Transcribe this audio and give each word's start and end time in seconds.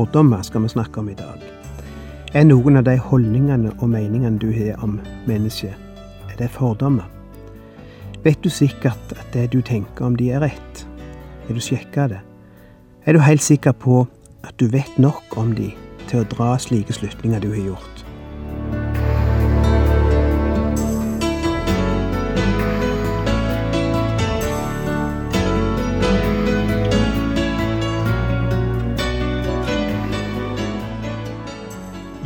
Fordommer 0.00 0.42
skal 0.42 0.62
vi 0.62 0.68
snakke 0.68 1.00
om 1.00 1.08
i 1.08 1.14
dag. 1.14 1.42
Er 2.32 2.46
noen 2.46 2.78
av 2.80 2.86
de 2.86 2.94
holdningene 2.96 3.74
og 3.82 3.90
meningene 3.92 4.40
du 4.40 4.46
har 4.48 4.80
om 4.80 4.94
mennesket, 5.28 5.74
er 6.30 6.38
det 6.38 6.48
fordommer? 6.54 7.04
Vet 8.24 8.40
du 8.40 8.48
sikkert 8.48 9.12
at 9.12 9.28
det 9.34 9.50
du 9.52 9.60
tenker 9.60 10.06
om 10.06 10.16
de 10.16 10.30
er 10.32 10.40
rett? 10.40 10.86
Har 11.44 11.52
du 11.52 11.60
sjekka 11.60 12.08
det? 12.14 12.22
Er 13.04 13.12
du 13.12 13.20
helt 13.20 13.44
sikker 13.44 13.76
på 13.76 14.06
at 14.40 14.56
du 14.56 14.70
vet 14.72 14.96
nok 14.96 15.36
om 15.36 15.52
de 15.52 15.68
til 16.08 16.22
å 16.22 16.28
dra 16.32 16.54
slike 16.56 16.96
slutninger 16.96 17.44
du 17.44 17.50
har 17.52 17.64
gjort? 17.74 17.89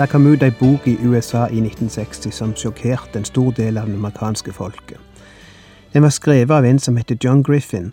Det 0.00 0.08
kom 0.08 0.26
ut 0.26 0.42
ei 0.42 0.50
bok 0.50 0.86
i 0.88 0.96
USA 1.04 1.42
i 1.52 1.58
1960 1.60 2.32
som 2.32 2.54
sjokkerte 2.56 3.18
en 3.18 3.24
stor 3.28 3.50
del 3.52 3.76
av 3.76 3.86
det 3.86 3.98
amerikanske 3.98 4.52
folket. 4.56 4.96
Den 5.92 6.02
var 6.02 6.08
skrevet 6.08 6.54
av 6.56 6.64
en 6.64 6.78
som 6.78 6.96
heter 6.96 7.18
John 7.24 7.42
Griffin. 7.42 7.92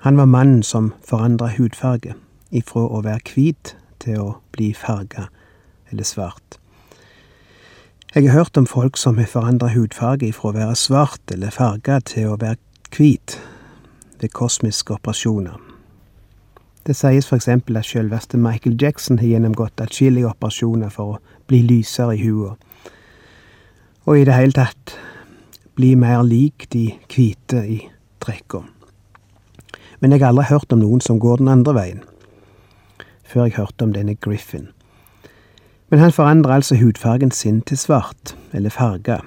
Han 0.00 0.16
var 0.16 0.24
mannen 0.24 0.62
som 0.62 0.92
forandra 1.02 1.48
hudfarge, 1.56 2.14
ifra 2.50 2.84
å 2.86 3.00
være 3.02 3.26
hvit 3.34 3.74
til 3.98 4.20
å 4.20 4.28
bli 4.54 4.70
farga, 4.74 5.26
eller 5.90 6.06
svart. 6.06 6.60
Jeg 8.14 8.28
har 8.28 8.38
hørt 8.38 8.56
om 8.56 8.66
folk 8.66 8.96
som 8.96 9.18
har 9.18 9.26
forandra 9.26 9.72
hudfarge 9.74 10.28
ifra 10.28 10.52
å 10.52 10.58
være 10.60 10.76
svart 10.76 11.34
eller 11.34 11.50
farga 11.50 11.98
til 12.06 12.30
å 12.30 12.38
være 12.38 12.62
hvit 12.94 13.40
ved 14.20 14.30
kosmiske 14.30 14.94
operasjoner. 14.94 15.69
Det 16.86 16.96
sies 16.96 17.26
f.eks. 17.28 17.48
at 17.48 17.84
selveste 17.84 18.38
Michael 18.38 18.76
Jackson 18.82 19.18
har 19.18 19.26
gjennomgått 19.26 19.80
atskillige 19.80 20.30
operasjoner 20.30 20.88
for 20.88 21.14
å 21.14 21.18
bli 21.46 21.60
lysere 21.66 22.16
i 22.16 22.22
huet, 22.24 22.56
og 24.08 24.16
i 24.16 24.24
det 24.24 24.34
hele 24.34 24.56
tatt 24.56 24.96
bli 25.76 25.94
mer 25.94 26.22
lik 26.24 26.66
de 26.72 26.86
hvite 27.12 27.60
i 27.68 27.78
trekka. 28.24 28.64
Men 30.00 30.12
jeg 30.12 30.22
har 30.22 30.32
aldri 30.32 30.48
hørt 30.48 30.72
om 30.72 30.80
noen 30.80 31.04
som 31.04 31.20
går 31.20 31.42
den 31.42 31.52
andre 31.52 31.76
veien, 31.76 32.02
før 33.24 33.46
jeg 33.46 33.58
hørte 33.60 33.84
om 33.84 33.92
denne 33.92 34.16
Griffin. 34.16 34.70
Men 35.90 36.00
han 36.00 36.12
forandrer 36.12 36.60
altså 36.60 36.80
hudfargen 36.80 37.30
sin 37.30 37.60
til 37.60 37.78
svart, 37.78 38.36
eller 38.52 38.72
farga, 38.72 39.20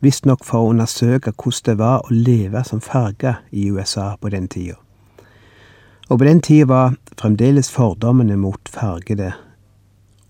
visstnok 0.00 0.44
for 0.48 0.64
å 0.64 0.70
undersøke 0.72 1.34
hvordan 1.36 1.66
det 1.66 1.78
var 1.78 2.06
å 2.06 2.14
leve 2.14 2.64
som 2.64 2.80
farga 2.80 3.42
i 3.52 3.68
USA 3.68 4.14
på 4.16 4.32
den 4.32 4.48
tida. 4.48 4.80
Og 6.10 6.18
på 6.18 6.24
den 6.24 6.40
tida 6.40 6.64
var 6.66 6.94
fremdeles 7.18 7.70
fordommene 7.70 8.36
mot 8.36 8.68
fargede 8.68 9.30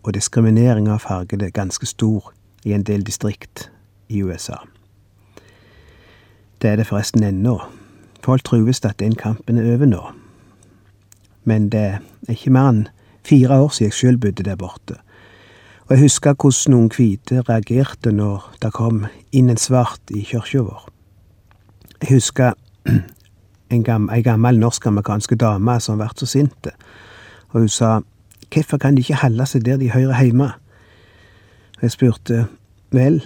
og 0.03 0.13
diskriminering 0.15 0.89
av 0.93 1.01
fargede 1.01 1.49
ganske 1.57 1.87
stor 1.89 2.33
i 2.69 2.75
en 2.77 2.85
del 2.85 3.07
distrikt 3.07 3.71
i 4.09 4.21
USA. 4.23 4.59
Det 6.61 6.71
er 6.71 6.77
det 6.77 6.87
forresten 6.87 7.25
ennå. 7.25 7.57
Folk 8.25 8.45
trues 8.45 8.85
at 8.85 9.01
den 9.01 9.15
kampen 9.17 9.59
er 9.59 9.75
over 9.75 9.89
nå. 9.89 10.03
Men 11.45 11.71
det 11.73 11.81
er 11.81 12.01
ikke 12.29 12.53
mer 12.53 12.69
enn 12.69 12.83
fire 13.25 13.63
år 13.63 13.73
siden 13.73 13.89
jeg 13.89 13.97
sjøl 13.97 14.19
bodde 14.21 14.45
der 14.45 14.61
borte. 14.61 14.99
Og 15.89 15.97
jeg 15.97 16.03
husker 16.05 16.37
hvordan 16.37 16.75
noen 16.75 16.91
hvite 16.93 17.41
reagerte 17.49 18.13
når 18.13 18.51
det 18.63 18.73
kom 18.77 19.07
inn 19.33 19.49
en 19.49 19.57
svart 19.57 20.13
i 20.13 20.27
kirka 20.29 20.61
vår. 20.61 20.85
Jeg 22.03 22.13
husker 22.19 22.53
en 23.71 23.85
gammel, 23.85 24.15
ei 24.15 24.23
gammel 24.23 24.59
norsk-amerikansk 24.59 25.35
dame 25.41 25.77
som 25.81 25.99
ble 26.01 26.09
så 26.17 26.27
sinte, 26.27 26.73
og 27.51 27.61
hun 27.61 27.69
sa 27.69 28.01
hvorfor 28.51 28.79
kan 28.83 28.97
de 28.97 29.05
ikke 29.05 29.21
holde 29.23 29.47
seg 29.47 29.65
der 29.65 29.79
de 29.79 29.93
hører 29.93 30.23
hjemme? 30.23 30.51
Og 31.79 31.83
jeg 31.83 31.95
spurte 31.95 32.47
vel, 32.91 33.23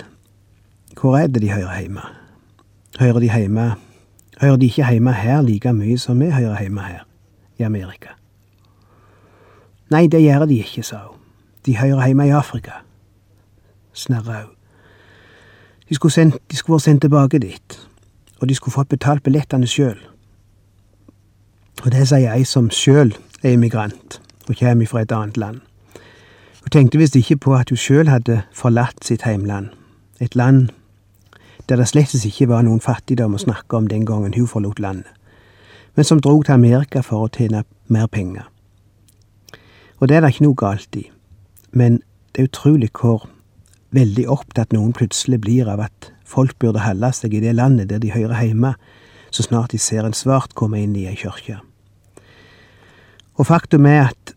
hvor 1.00 1.16
er 1.19 1.27
det 1.27 1.43
de 1.43 1.53
hører 1.53 1.81
hjemme? 1.81 2.05
Hører 3.00 3.21
de 3.21 3.32
hjemme 3.32 3.72
Hører 4.41 4.56
de 4.56 4.66
ikke 4.66 4.91
hjemme 4.91 5.12
her 5.12 5.43
like 5.43 5.72
mye 5.72 5.99
som 5.99 6.21
vi 6.21 6.31
hører 6.31 6.61
hjemme 6.61 6.82
her, 6.82 7.05
i 7.59 7.62
Amerika? 7.62 8.16
Nei, 9.91 10.06
det 10.06 10.22
gjør 10.22 10.47
de 10.50 10.59
ikke, 10.59 10.82
sa 10.82 11.05
hun. 11.06 11.21
De 11.66 11.76
hører 11.78 12.06
hjemme 12.06 12.26
i 12.26 12.32
Afrika, 12.34 12.82
snerra 13.93 14.41
hun. 14.43 14.50
De 15.88 15.94
skulle, 15.94 16.12
sendt, 16.12 16.37
de 16.50 16.56
skulle 16.56 16.75
vært 16.75 16.88
sendt 16.88 17.00
tilbake 17.00 17.38
dit, 17.38 17.78
og 18.41 18.49
de 18.49 18.55
skulle 18.55 18.75
fått 18.75 18.88
betalt 18.88 19.22
billettene 19.22 19.69
sjøl. 19.71 20.00
Og 21.84 21.93
det 21.93 22.06
sier 22.09 22.33
ei 22.33 22.47
som 22.49 22.71
sjøl 22.72 23.12
er 23.43 23.59
immigrant 23.59 24.21
og 24.49 24.56
kommer 24.56 24.89
fra 24.89 25.03
et 25.05 25.12
annet 25.12 25.37
land. 25.37 25.59
Hun 26.65 26.72
tenkte 26.72 26.99
visst 26.99 27.17
ikke 27.17 27.37
på 27.45 27.56
at 27.59 27.69
hun 27.69 27.81
sjøl 27.81 28.09
hadde 28.09 28.41
forlatt 28.56 29.05
sitt 29.05 29.27
heimland, 29.28 29.69
et 30.21 30.34
land 30.34 30.71
der 31.69 31.77
det 31.77 31.89
slett 31.89 32.15
ikke 32.17 32.49
var 32.49 32.65
noen 32.65 32.81
fattigdom 32.81 33.37
å 33.37 33.41
snakke 33.41 33.77
om 33.77 33.89
den 33.89 34.05
gangen 34.09 34.34
hun 34.37 34.49
forlot 34.49 34.81
landet, 34.81 35.09
men 35.97 36.05
som 36.05 36.21
drog 36.21 36.44
til 36.44 36.56
Amerika 36.56 37.00
for 37.05 37.25
å 37.25 37.31
tjene 37.33 37.65
mer 37.89 38.09
penger. 38.09 38.49
Og 40.00 40.09
det 40.09 40.17
er 40.17 40.25
det 40.25 40.34
ikke 40.34 40.44
noe 40.44 40.61
galt 40.61 40.97
i, 40.97 41.06
men 41.73 42.00
det 42.33 42.43
er 42.43 42.49
utrolig 42.49 42.91
hvor 42.93 43.28
veldig 43.94 44.27
opptatt 44.28 44.73
noen 44.73 44.93
plutselig 44.97 45.41
blir 45.41 45.69
av 45.69 45.84
at 45.84 46.11
folk 46.25 46.59
burde 46.59 46.84
holde 46.84 47.12
seg 47.12 47.37
i 47.37 47.44
det 47.44 47.55
landet 47.56 47.93
der 47.93 48.00
de 48.03 48.12
hører 48.12 48.41
hjemme, 48.41 48.75
så 49.31 49.44
snart 49.44 49.73
de 49.73 49.78
ser 49.78 50.05
en 50.05 50.17
svart 50.17 50.56
komme 50.56 50.81
inn 50.81 50.97
i 50.97 51.06
ei 51.09 51.17
kirke. 51.17 51.61
Og 53.34 53.47
faktum 53.47 53.87
er 53.87 54.12
at 54.12 54.34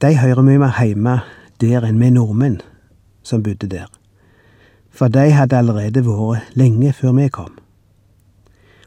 de 0.00 0.14
hører 0.16 0.44
mye 0.46 0.60
mer 0.62 0.76
hjemme 0.80 1.18
der 1.60 1.84
enn 1.84 2.00
vi 2.00 2.10
nordmenn 2.14 2.60
som 3.26 3.42
bodde 3.42 3.68
der. 3.68 3.88
For 4.90 5.12
de 5.12 5.28
hadde 5.34 5.58
allerede 5.58 6.04
vært 6.06 6.54
lenge 6.56 6.92
før 6.96 7.16
vi 7.18 7.28
kom. 7.28 7.52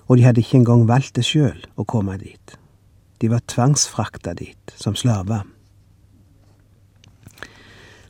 Og 0.07 0.17
de 0.17 0.25
hadde 0.25 0.41
ikke 0.41 0.57
engang 0.59 0.87
valgt 0.89 1.15
det 1.15 1.27
sjøl 1.27 1.61
å 1.77 1.85
komme 1.85 2.17
dit. 2.19 2.57
De 3.21 3.29
var 3.29 3.45
tvangsfrakta 3.47 4.33
dit 4.33 4.73
som 4.75 4.95
slaver. 4.97 5.45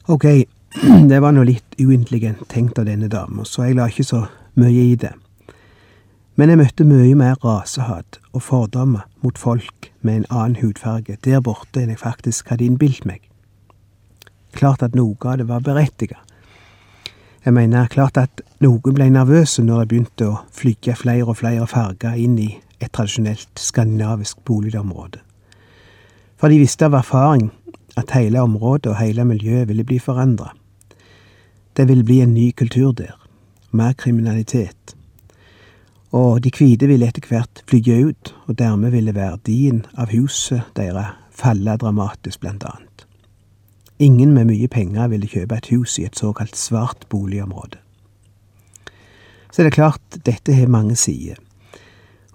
Ok, 0.07 0.25
det 1.11 1.19
var 1.21 1.35
nå 1.35 1.43
litt 1.45 1.75
uintelligent 1.77 2.47
tenkt 2.49 2.79
av 2.79 2.87
denne 2.87 3.11
dama, 3.11 3.43
så 3.45 3.67
jeg 3.67 3.77
la 3.77 3.89
ikke 3.91 4.07
så 4.07 4.23
mye 4.57 4.87
i 4.87 4.95
det. 4.95 5.11
Men 6.35 6.49
jeg 6.49 6.61
møtte 6.61 6.87
mye 6.87 7.15
mer 7.19 7.35
rasehat 7.43 8.19
og 8.31 8.43
fordommer 8.45 9.03
mot 9.21 9.37
folk 9.37 9.91
med 10.01 10.21
en 10.21 10.29
annen 10.29 10.61
hudfarge 10.61 11.17
der 11.25 11.41
borte 11.43 11.81
enn 11.81 11.91
jeg 11.91 11.99
faktisk 11.99 12.53
hadde 12.53 12.65
innbilt 12.65 13.05
meg. 13.05 13.19
Klart 14.55 14.83
at 14.83 14.95
noe 14.95 15.15
av 15.27 15.41
det 15.41 15.47
var 15.49 15.63
berettiget. 15.65 16.19
Jeg 17.43 17.53
mener 17.53 17.89
klart 17.89 18.19
at 18.21 18.43
noen 18.61 18.95
ble 18.95 19.09
nervøse 19.09 19.63
når 19.65 19.81
det 19.81 19.89
begynte 19.91 20.27
å 20.29 20.39
flygge 20.53 20.95
flere 20.95 21.25
og 21.25 21.39
flere 21.41 21.67
farger 21.67 22.15
inn 22.15 22.37
i 22.39 22.51
et 22.79 22.91
tradisjonelt 22.93 23.59
skandinavisk 23.59 24.43
boligområde. 24.45 25.19
For 26.37 26.49
de 26.49 26.61
visste 26.61 26.87
av 26.87 26.95
erfaring 26.97 27.49
at 27.97 28.13
hele 28.15 28.41
området 28.41 28.93
og 28.93 28.99
hele 29.01 29.25
miljøet 29.27 29.67
ville 29.69 29.85
bli 29.85 29.99
forandra. 29.99 30.53
Det 31.77 31.87
ville 31.89 32.05
bli 32.05 32.21
en 32.21 32.33
ny 32.33 32.51
kultur 32.57 32.93
der, 32.95 33.17
mer 33.71 33.93
kriminalitet 33.97 34.95
og 36.11 36.41
de 36.43 36.51
hvite 36.51 36.87
ville 36.89 37.07
etter 37.07 37.23
hvert 37.27 37.63
flyge 37.69 37.97
ut, 38.09 38.33
og 38.47 38.57
dermed 38.59 38.91
ville 38.91 39.15
verdien 39.15 39.85
av 39.95 40.11
huset 40.11 40.67
deres 40.75 41.15
falle 41.31 41.77
dramatisk, 41.79 42.41
blant 42.41 42.65
annet. 42.67 43.05
Ingen 44.01 44.33
med 44.33 44.49
mye 44.49 44.67
penger 44.67 45.07
ville 45.11 45.29
kjøpe 45.29 45.57
et 45.57 45.69
hus 45.71 45.99
i 46.01 46.05
et 46.07 46.17
såkalt 46.17 46.57
svart 46.57 47.07
boligområde. 47.09 47.79
Så 49.51 49.63
det 49.63 49.71
er 49.71 49.77
klart 49.77 50.19
dette 50.25 50.55
har 50.55 50.71
mange 50.71 50.95
sider. 50.95 51.39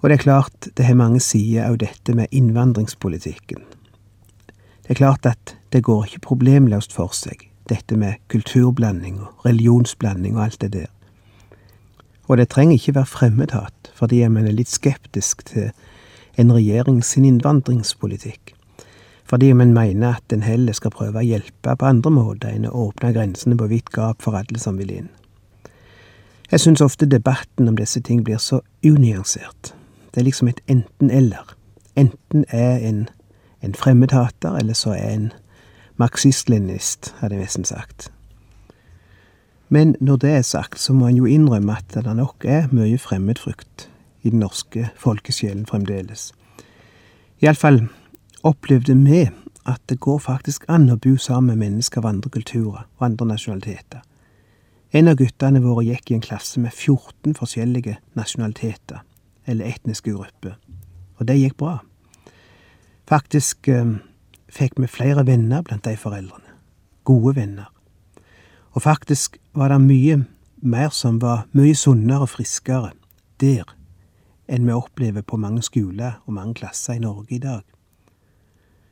Og 0.01 0.09
det 0.09 0.17
er 0.17 0.23
klart 0.23 0.69
det 0.77 0.85
har 0.85 0.97
mange 0.97 1.19
sider 1.19 1.65
av 1.67 1.77
dette 1.81 2.13
med 2.15 2.31
innvandringspolitikken. 2.31 3.63
Det 4.85 4.95
er 4.95 5.01
klart 5.01 5.25
at 5.25 5.57
det 5.73 5.83
går 5.83 6.05
ikke 6.05 6.25
problemløst 6.29 6.93
for 6.95 7.11
seg, 7.11 7.49
dette 7.69 7.97
med 7.97 8.21
kulturblanding 8.31 9.19
og 9.25 9.45
religionsblanding 9.45 10.37
og 10.37 10.45
alt 10.45 10.61
det 10.61 10.73
der. 10.73 10.91
Og 12.27 12.37
det 12.37 12.49
trenger 12.49 12.75
ikke 12.75 12.95
være 12.95 13.13
fremmedhat 13.13 13.91
fordi 13.97 14.21
man 14.29 14.45
er 14.45 14.53
litt 14.53 14.69
skeptisk 14.69 15.45
til 15.49 15.71
en 16.37 16.53
regjering 16.53 17.03
sin 17.03 17.25
innvandringspolitikk. 17.25 18.53
fordi 19.27 19.51
om 19.51 19.61
en 19.61 19.73
mener 19.73 20.15
at 20.15 20.33
en 20.33 20.43
heller 20.43 20.73
skal 20.73 20.91
prøve 20.91 21.19
å 21.19 21.25
hjelpe 21.25 21.75
på 21.75 21.85
andre 21.85 22.11
måter 22.11 22.47
enn 22.47 22.65
å 22.65 22.71
åpne 22.87 23.11
grensene 23.13 23.57
på 23.57 23.67
vidt 23.67 23.89
gap 23.91 24.21
for 24.21 24.37
alle 24.39 24.59
som 24.59 24.77
vil 24.77 24.91
inn. 24.91 25.09
Jeg 26.51 26.59
syns 26.59 26.81
ofte 26.81 27.05
debatten 27.05 27.67
om 27.67 27.75
disse 27.75 27.99
ting 27.99 28.23
blir 28.23 28.37
så 28.37 28.61
unyansert. 28.85 29.73
Det 30.13 30.21
er 30.21 30.23
liksom 30.29 30.47
et 30.47 30.61
enten-eller. 30.67 31.43
Enten 31.95 32.45
er 32.47 32.79
en 32.79 33.09
en 33.61 33.75
fremmedhater, 33.75 34.55
eller 34.55 34.73
så 34.73 34.89
er 34.89 35.09
en 35.09 35.31
marxist-leninist, 35.97 37.15
hadde 37.19 37.35
jeg 37.35 37.43
nesten 37.43 37.65
sagt. 37.65 38.11
Men 39.69 39.95
når 39.99 40.17
det 40.23 40.31
er 40.31 40.41
sagt, 40.41 40.79
så 40.79 40.93
må 40.93 41.07
en 41.07 41.17
jo 41.19 41.25
innrømme 41.25 41.75
at 41.75 41.91
det 41.93 42.15
nok 42.15 42.45
er 42.47 42.69
mye 42.71 42.97
fremmedfrykt 42.97 43.89
i 44.23 44.29
den 44.29 44.39
norske 44.39 44.89
folkesjelen 44.95 45.65
fremdeles. 45.67 46.31
Iallfall 47.43 47.83
opplevde 48.47 48.95
vi 48.95 49.27
at 49.67 49.81
det 49.89 49.99
går 49.99 50.19
faktisk 50.23 50.63
an 50.71 50.87
å 50.89 50.99
bo 51.03 51.17
sammen 51.19 51.57
med 51.57 51.67
mennesker 51.67 51.99
av 51.99 52.13
andre 52.13 52.31
kulturer 52.31 52.85
og 52.85 53.05
andre 53.09 53.27
nasjonaliteter. 53.33 54.01
En 54.95 55.11
av 55.11 55.17
guttene 55.19 55.59
våre 55.59 55.83
gikk 55.83 56.11
i 56.11 56.15
en 56.15 56.23
klasse 56.23 56.61
med 56.63 56.71
14 56.71 57.35
forskjellige 57.35 57.97
nasjonaliteter, 58.15 59.03
eller 59.45 59.67
etniske 59.67 60.13
grupper, 60.15 60.55
og 61.19 61.27
det 61.27 61.35
gikk 61.41 61.57
bra. 61.59 61.79
Faktisk 63.07 63.67
eh, 63.71 63.97
fikk 64.51 64.79
vi 64.79 64.87
flere 64.91 65.25
venner 65.27 65.63
blant 65.67 65.83
de 65.83 65.95
foreldrene. 65.99 66.55
Gode 67.07 67.35
venner. 67.35 67.67
Og 68.77 68.81
faktisk 68.81 69.37
var 69.53 69.67
det 69.67 69.81
mye 69.81 70.25
mer 70.61 70.89
som 70.93 71.21
var 71.21 71.47
mye 71.57 71.73
sunnere 71.75 72.27
og 72.27 72.29
friskere 72.29 72.91
der 73.41 73.71
enn 74.45 74.67
vi 74.67 74.75
opplever 74.75 75.25
på 75.25 75.39
mange 75.41 75.63
skoler 75.65 76.19
og 76.27 76.35
mange 76.37 76.53
klasser 76.59 76.93
i 76.93 77.01
Norge 77.01 77.35
i 77.35 77.39
dag. 77.41 77.63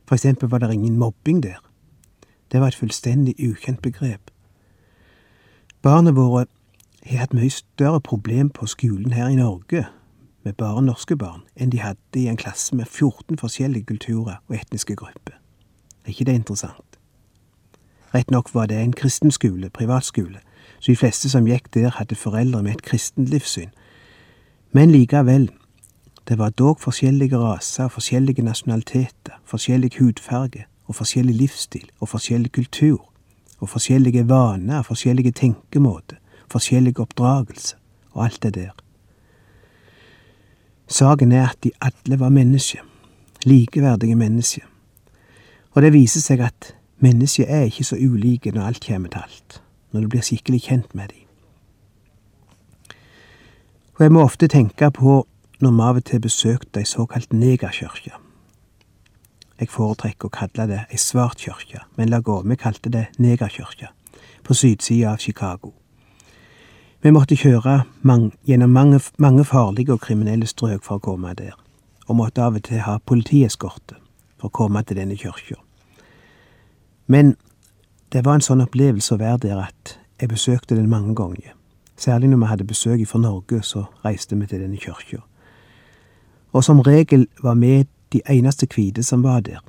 For 0.06 0.18
eksempel 0.18 0.50
var 0.50 0.58
det 0.58 0.72
ingen 0.74 0.98
mobbing 0.98 1.38
der. 1.42 1.62
Det 2.52 2.60
var 2.60 2.66
et 2.66 2.74
fullstendig 2.74 3.36
ukjent 3.38 3.82
begrep. 3.82 4.30
Barna 5.82 6.10
våre 6.10 6.46
har 7.06 7.22
hatt 7.22 7.38
mye 7.38 7.50
større 7.50 8.00
problem 8.00 8.50
på 8.50 8.66
skolen 8.66 9.14
her 9.14 9.28
i 9.28 9.38
Norge 9.38 9.86
med 10.42 10.58
bare 10.58 10.82
norske 10.82 11.14
barn 11.16 11.46
enn 11.54 11.70
de 11.70 11.78
hadde 11.78 12.18
i 12.18 12.26
en 12.26 12.42
klasse 12.42 12.74
med 12.74 12.90
14 12.90 13.38
forskjellige 13.38 13.86
kulturer 13.94 14.42
og 14.48 14.58
etniske 14.58 14.98
grupper. 14.98 15.38
Er 16.04 16.10
ikke 16.10 16.24
det 16.24 16.34
interessant? 16.42 16.95
Rett 18.16 18.30
nok 18.30 18.54
var 18.54 18.66
det 18.66 18.78
en 18.80 18.92
kristen 18.96 19.30
skole, 19.30 19.68
privatskole, 19.70 20.38
så 20.80 20.92
de 20.92 20.96
fleste 20.96 21.28
som 21.28 21.44
gikk 21.44 21.66
der, 21.74 21.90
hadde 21.98 22.16
foreldre 22.16 22.62
med 22.64 22.78
et 22.78 22.82
kristent 22.82 23.28
livssyn. 23.28 23.74
Men 24.72 24.90
likevel, 24.90 25.50
det 26.28 26.38
var 26.38 26.54
dog 26.56 26.80
forskjellige 26.80 27.36
raser, 27.36 27.90
forskjellige 27.92 28.42
nasjonaliteter, 28.42 29.36
forskjellig 29.44 29.90
hudfarge 29.98 30.64
og 30.86 30.96
forskjellig 30.96 31.34
livsstil 31.34 31.90
og 32.00 32.08
forskjellig 32.08 32.52
kultur 32.52 33.04
og 33.60 33.68
forskjellige 33.68 34.24
vaner, 34.28 34.82
forskjellige 34.82 35.32
tenkemåter, 35.36 36.16
forskjellig 36.52 36.96
oppdragelse 37.00 37.76
og 38.12 38.24
alt 38.24 38.42
det 38.42 38.54
der. 38.54 38.72
Saken 40.88 41.32
er 41.32 41.50
at 41.50 41.60
de 41.64 41.70
alle 41.80 42.20
var 42.20 42.32
mennesker, 42.32 42.80
likeverdige 43.44 44.16
mennesker. 44.16 44.64
Og 45.70 45.82
det 45.82 45.92
viser 45.92 46.24
seg 46.24 46.40
at 46.40 46.72
mennesker 46.98 47.44
er 47.48 47.68
ikke 47.68 47.84
så 47.84 47.96
ulike 47.96 48.50
når 48.50 48.62
alt 48.62 48.86
kommer 48.86 49.08
til 49.08 49.22
alt, 49.24 49.62
når 49.92 50.00
du 50.00 50.08
blir 50.08 50.22
skikkelig 50.26 50.62
kjent 50.62 50.94
med 50.94 51.08
dem. 51.08 51.22
Og 53.96 54.04
jeg 54.04 54.12
må 54.12 54.22
ofte 54.22 54.48
tenke 54.48 54.90
på 54.90 55.26
når 55.60 55.72
vi 55.72 55.82
av 55.82 55.96
og 55.96 56.04
til 56.04 56.20
besøkte 56.20 56.80
ei 56.80 56.88
såkalt 56.88 57.32
negerkirke. 57.32 58.12
Jeg 59.56 59.72
foretrekker 59.72 60.28
å 60.28 60.34
kalle 60.36 60.66
det 60.68 60.82
ei 60.92 60.98
svart 61.00 61.40
kirke, 61.40 61.80
men 61.96 62.10
la 62.12 62.20
gå, 62.20 62.42
vi 62.44 62.56
kalte 62.60 62.92
det 62.92 63.06
negerkirke, 63.18 63.88
på 64.44 64.54
sydsida 64.54 65.14
av 65.14 65.22
Chicago. 65.24 65.72
Vi 67.00 67.10
måtte 67.10 67.36
kjøre 67.40 67.84
mange, 68.02 68.34
gjennom 68.44 68.70
mange, 68.70 69.00
mange, 69.18 69.44
farlige 69.44 69.96
og 69.96 70.00
kriminelle 70.04 70.46
strøk 70.46 70.84
for 70.84 71.00
å 71.00 71.06
komme 71.08 71.32
der, 71.34 71.56
og 72.06 72.20
måtte 72.20 72.44
av 72.44 72.60
og 72.60 72.68
til 72.68 72.84
ha 72.84 72.98
politieskorte 72.98 73.96
for 74.36 74.50
å 74.50 74.56
komme 74.60 74.84
til 74.84 75.00
denne 75.00 75.16
kirka. 75.16 75.65
Men 77.06 77.36
det 78.12 78.24
var 78.24 78.38
en 78.38 78.44
sånn 78.44 78.64
opplevelse 78.64 79.14
å 79.14 79.20
være 79.20 79.42
der 79.48 79.62
at 79.66 79.98
jeg 80.20 80.30
besøkte 80.32 80.76
den 80.76 80.88
mange 80.90 81.14
ganger. 81.14 81.52
Særlig 81.96 82.30
når 82.30 82.42
vi 82.42 82.50
hadde 82.50 82.68
besøk 82.68 83.04
fra 83.08 83.20
Norge, 83.20 83.62
så 83.62 83.86
reiste 84.04 84.36
vi 84.36 84.46
til 84.46 84.60
denne 84.60 84.80
kirka. 84.80 85.22
Og 86.52 86.64
som 86.64 86.80
regel 86.80 87.26
var 87.42 87.54
vi 87.60 87.86
de 88.12 88.22
eneste 88.30 88.66
hvite 88.66 89.02
som 89.02 89.22
var 89.24 89.40
der. 89.40 89.60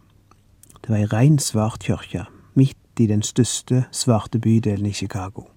Det 0.81 0.89
var 0.89 0.97
ei 1.01 1.11
rein 1.11 1.39
svart 1.39 1.83
kirke, 1.83 2.25
midt 2.55 2.77
i 2.99 3.07
den 3.07 3.21
største 3.21 3.85
svarte 3.91 4.39
bydelen 4.39 4.85
i 4.85 4.93
Chicago 4.93 5.47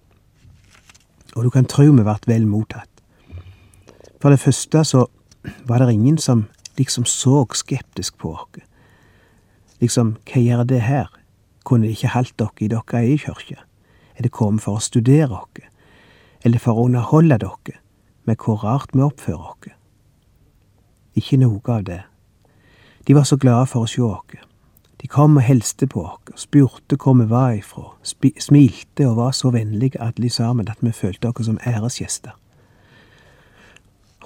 og 1.36 1.44
du 1.44 1.50
kan 1.50 1.68
tro 1.68 1.86
vi 1.86 2.04
ble 2.04 2.16
vel 2.26 2.46
mottatt. 2.48 2.88
For 4.20 4.30
det 4.30 4.42
første 4.42 4.84
så 4.84 5.06
var 5.68 5.80
det 5.80 5.94
ingen 5.94 6.18
som 6.18 6.46
liksom 6.78 7.04
så 7.04 7.44
skeptisk 7.54 8.18
på 8.18 8.34
oss. 8.34 8.66
Liksom, 9.80 10.16
hva 10.28 10.40
gjør 10.40 10.64
det 10.68 10.82
her? 10.84 11.08
Kunne 11.70 11.86
det 11.86 11.90
ikke 11.90 12.08
holdt 12.10 12.38
dere 12.38 12.50
i 12.60 12.68
deres 12.68 12.94
egen 12.98 13.18
kirke? 13.18 13.56
Er 14.18 14.22
det 14.26 14.32
kommet 14.34 14.64
for 14.64 14.74
å 14.74 14.82
studere 14.82 15.28
dere, 15.54 15.68
Eller 16.44 16.58
for 16.58 16.72
å 16.72 16.84
underholde 16.88 17.38
dere 17.38 17.76
med 18.26 18.36
hvor 18.42 18.64
rart 18.64 18.90
vi 18.92 19.02
oppfører 19.02 19.52
oss? 19.52 19.76
Ikke 21.14 21.36
noe 21.36 21.60
av 21.68 21.84
det. 21.84 22.00
De 23.06 23.14
var 23.14 23.22
så 23.22 23.36
glade 23.36 23.66
for 23.66 23.86
å 23.86 23.86
se 23.86 24.02
oss. 24.02 24.42
De 25.00 25.06
kom 25.06 25.36
og 25.36 25.46
hilste 25.46 25.86
på 25.86 26.02
oss, 26.02 26.42
spurte 26.42 26.98
hvor 26.98 27.14
vi 27.14 27.28
var 27.30 27.52
ifra, 27.52 27.86
smilte 28.02 29.06
og 29.06 29.16
var 29.16 29.30
så 29.30 29.54
vennlige 29.54 30.02
alle 30.02 30.30
sammen 30.30 30.68
at 30.68 30.82
vi 30.82 30.90
følte 30.90 31.28
oss 31.28 31.46
som 31.46 31.62
æresgjester. 31.66 32.34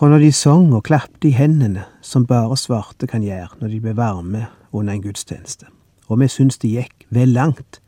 Og 0.01 0.11
når 0.11 0.19
de 0.19 0.33
sang 0.33 0.73
og 0.73 0.85
klapte 0.85 1.29
i 1.29 1.37
hendene, 1.37 1.85
som 2.01 2.25
bare 2.27 2.57
svarte 2.57 3.07
kan 3.07 3.23
gjøre 3.23 3.61
når 3.61 3.69
de 3.69 3.81
ble 3.81 3.97
varme 3.97 4.47
under 4.73 4.95
en 4.95 5.03
gudstjeneste, 5.03 5.69
og 6.09 6.21
vi 6.21 6.29
syntes 6.29 6.59
det 6.59 6.73
gikk 6.73 7.04
vel 7.15 7.35
langt, 7.35 7.81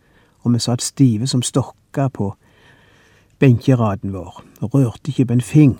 og 0.44 0.52
vi 0.54 0.62
satt 0.62 0.82
stive 0.82 1.26
som 1.26 1.42
stokker 1.42 2.08
på 2.08 2.32
benkeraden 3.38 4.12
vår 4.14 4.42
og 4.60 4.74
rørte 4.74 5.12
ikke 5.12 5.26
på 5.26 5.36
en 5.36 5.44
fing 5.44 5.78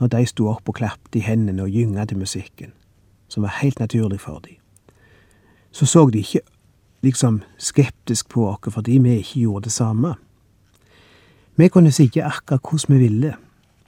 når 0.00 0.12
de 0.12 0.26
sto 0.26 0.46
opp 0.50 0.68
og 0.68 0.78
klapte 0.78 1.18
i 1.18 1.24
hendene 1.24 1.64
og 1.64 1.72
gynga 1.72 2.04
til 2.04 2.18
musikken, 2.18 2.72
som 3.28 3.42
var 3.42 3.60
helt 3.62 3.80
naturlig 3.80 4.20
for 4.20 4.42
dem 4.44 4.58
så 5.70 5.86
så 5.86 6.10
de 6.10 6.18
ikke 6.18 6.40
liksom 7.02 7.42
skeptisk 7.58 8.28
på 8.28 8.48
oss 8.50 8.74
fordi 8.74 8.98
vi 8.98 9.18
ikke 9.18 9.40
gjorde 9.40 9.64
det 9.64 9.72
samme. 9.72 10.14
Vi 11.56 11.68
kunne 11.68 11.92
sitte 11.92 12.24
akkurat 12.24 12.60
hvordan 12.60 12.98
vi 12.98 13.02
ville. 13.02 13.34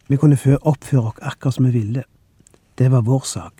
Vi 0.09 0.17
kunne 0.17 0.39
oppføre 0.63 1.01
oss 1.01 1.23
akkurat 1.23 1.55
som 1.55 1.65
vi 1.65 1.71
ville. 1.71 2.05
Det 2.79 2.91
var 2.91 3.01
vår 3.01 3.23
sak. 3.25 3.53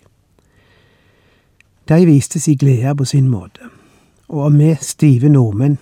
De 1.89 2.05
viste 2.05 2.39
sin 2.39 2.57
glede 2.57 2.95
på 2.95 3.05
sin 3.05 3.27
måte, 3.27 3.61
og 4.31 4.45
om 4.45 4.59
vi 4.59 4.75
stive 4.79 5.29
nordmenn 5.29 5.75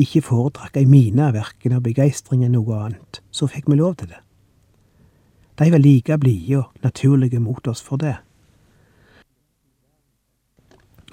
ikke 0.00 0.24
foretrakk 0.26 0.80
ei 0.80 0.88
mine 0.88 1.28
verken 1.34 1.76
av 1.76 1.84
begeistring 1.84 2.42
enn 2.42 2.56
noe 2.56 2.74
annet, 2.74 3.20
så 3.30 3.46
fikk 3.46 3.68
vi 3.70 3.78
lov 3.78 3.94
til 4.00 4.10
det. 4.10 4.18
De 5.60 5.70
var 5.70 5.78
like 5.78 6.18
blide 6.18 6.58
og 6.58 6.82
naturlige 6.82 7.38
mot 7.38 7.66
oss 7.70 7.82
for 7.86 8.02
det. 8.02 8.16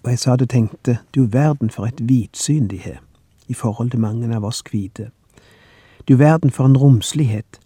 Og 0.02 0.10
jeg 0.10 0.20
satt 0.24 0.42
og 0.42 0.50
tenkte, 0.50 0.98
du 1.14 1.28
verden 1.30 1.70
for 1.70 1.86
et 1.86 2.02
hvitsyn 2.02 2.70
de 2.72 2.80
har, 2.82 3.04
i 3.48 3.54
forhold 3.54 3.92
til 3.92 4.02
mange 4.02 4.34
av 4.36 4.46
oss 4.48 4.64
hvite. 4.66 5.12
Du 6.08 6.16
verden 6.18 6.50
for 6.50 6.66
en 6.66 6.78
romslighet 6.78 7.60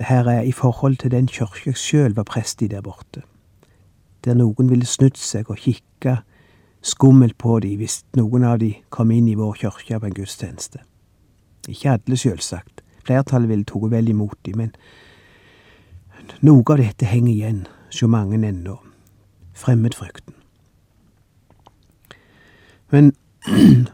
her 0.00 0.28
er 0.28 0.42
i 0.42 0.52
forhold 0.52 0.96
til 0.96 1.10
den 1.10 1.28
kyrkja 1.28 1.72
sjøl 1.72 2.16
var 2.16 2.28
prest 2.28 2.60
i 2.62 2.68
der 2.68 2.84
borte, 2.84 3.22
der 4.24 4.36
noen 4.36 4.68
ville 4.68 4.88
snudd 4.88 5.16
seg 5.16 5.48
og 5.48 5.60
kikka 5.60 6.20
skummelt 6.82 7.38
på 7.38 7.58
de 7.60 7.74
hvis 7.76 8.00
noen 8.16 8.44
av 8.46 8.58
de 8.62 8.72
kom 8.88 9.10
inn 9.12 9.28
i 9.28 9.36
vår 9.38 9.58
kirke 9.60 10.00
på 10.00 10.08
en 10.08 10.16
gudstjeneste. 10.16 10.80
Ikke 11.68 11.96
alle, 11.96 12.16
sjølsagt, 12.16 12.80
flertallet 13.04 13.50
ville 13.50 13.68
tatt 13.68 13.90
vel 13.92 14.08
imot 14.12 14.38
de, 14.46 14.54
men 14.56 14.72
noe 16.40 16.64
av 16.72 16.80
dette 16.80 17.08
henger 17.08 17.32
igjen 17.32 17.64
så 17.92 18.08
mange 18.08 18.38
ennå, 18.38 18.78
fremmedfrykten. 19.54 20.34
Men 22.90 23.12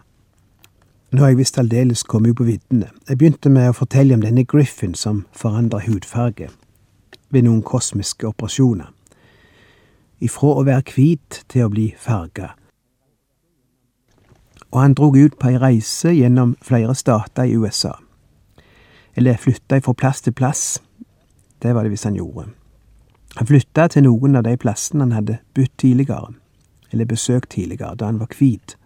nå 1.12 1.22
har 1.22 1.32
jeg 1.32 1.40
visst 1.40 1.58
aldeles 1.58 2.04
kommet 2.06 2.36
på 2.38 2.46
viddene. 2.46 2.90
Jeg 3.08 3.18
begynte 3.18 3.52
med 3.52 3.70
å 3.70 3.76
fortelle 3.76 4.16
om 4.16 4.24
denne 4.24 4.46
Griffin 4.48 4.94
som 4.94 5.24
forandrer 5.36 5.86
hudfarge 5.88 6.50
ved 7.34 7.46
noen 7.46 7.64
kosmiske 7.66 8.28
operasjoner. 8.28 8.92
Ifra 10.24 10.54
å 10.56 10.64
være 10.64 10.94
hvit 10.94 11.42
til 11.52 11.66
å 11.66 11.72
bli 11.72 11.90
farga. 12.00 12.54
Og 14.76 14.82
han 14.82 14.94
drog 14.94 15.16
ut 15.16 15.38
på 15.40 15.48
ei 15.48 15.56
reise 15.56 16.12
gjennom 16.12 16.52
flere 16.60 16.92
stater 16.94 17.48
i 17.48 17.56
USA. 17.56 17.94
Eller 19.16 19.40
flytta 19.40 19.80
fra 19.80 19.96
plass 19.96 20.20
til 20.20 20.36
plass. 20.36 20.64
Det 21.64 21.72
var 21.72 21.86
det 21.86 21.94
hvis 21.94 22.04
han 22.04 22.18
gjorde. 22.20 22.50
Han 23.40 23.48
flytta 23.48 23.88
til 23.88 24.04
noen 24.04 24.36
av 24.36 24.44
de 24.44 24.52
plassene 24.60 25.08
han 25.08 25.16
hadde 25.16 25.40
bodd 25.56 25.72
tidligere 25.80 26.34
eller 26.90 27.04
besøkt 27.04 27.50
tidligere, 27.50 27.94
da 27.94 28.04
han 28.04 28.18
var 28.18 28.30
hvit, 28.38 28.76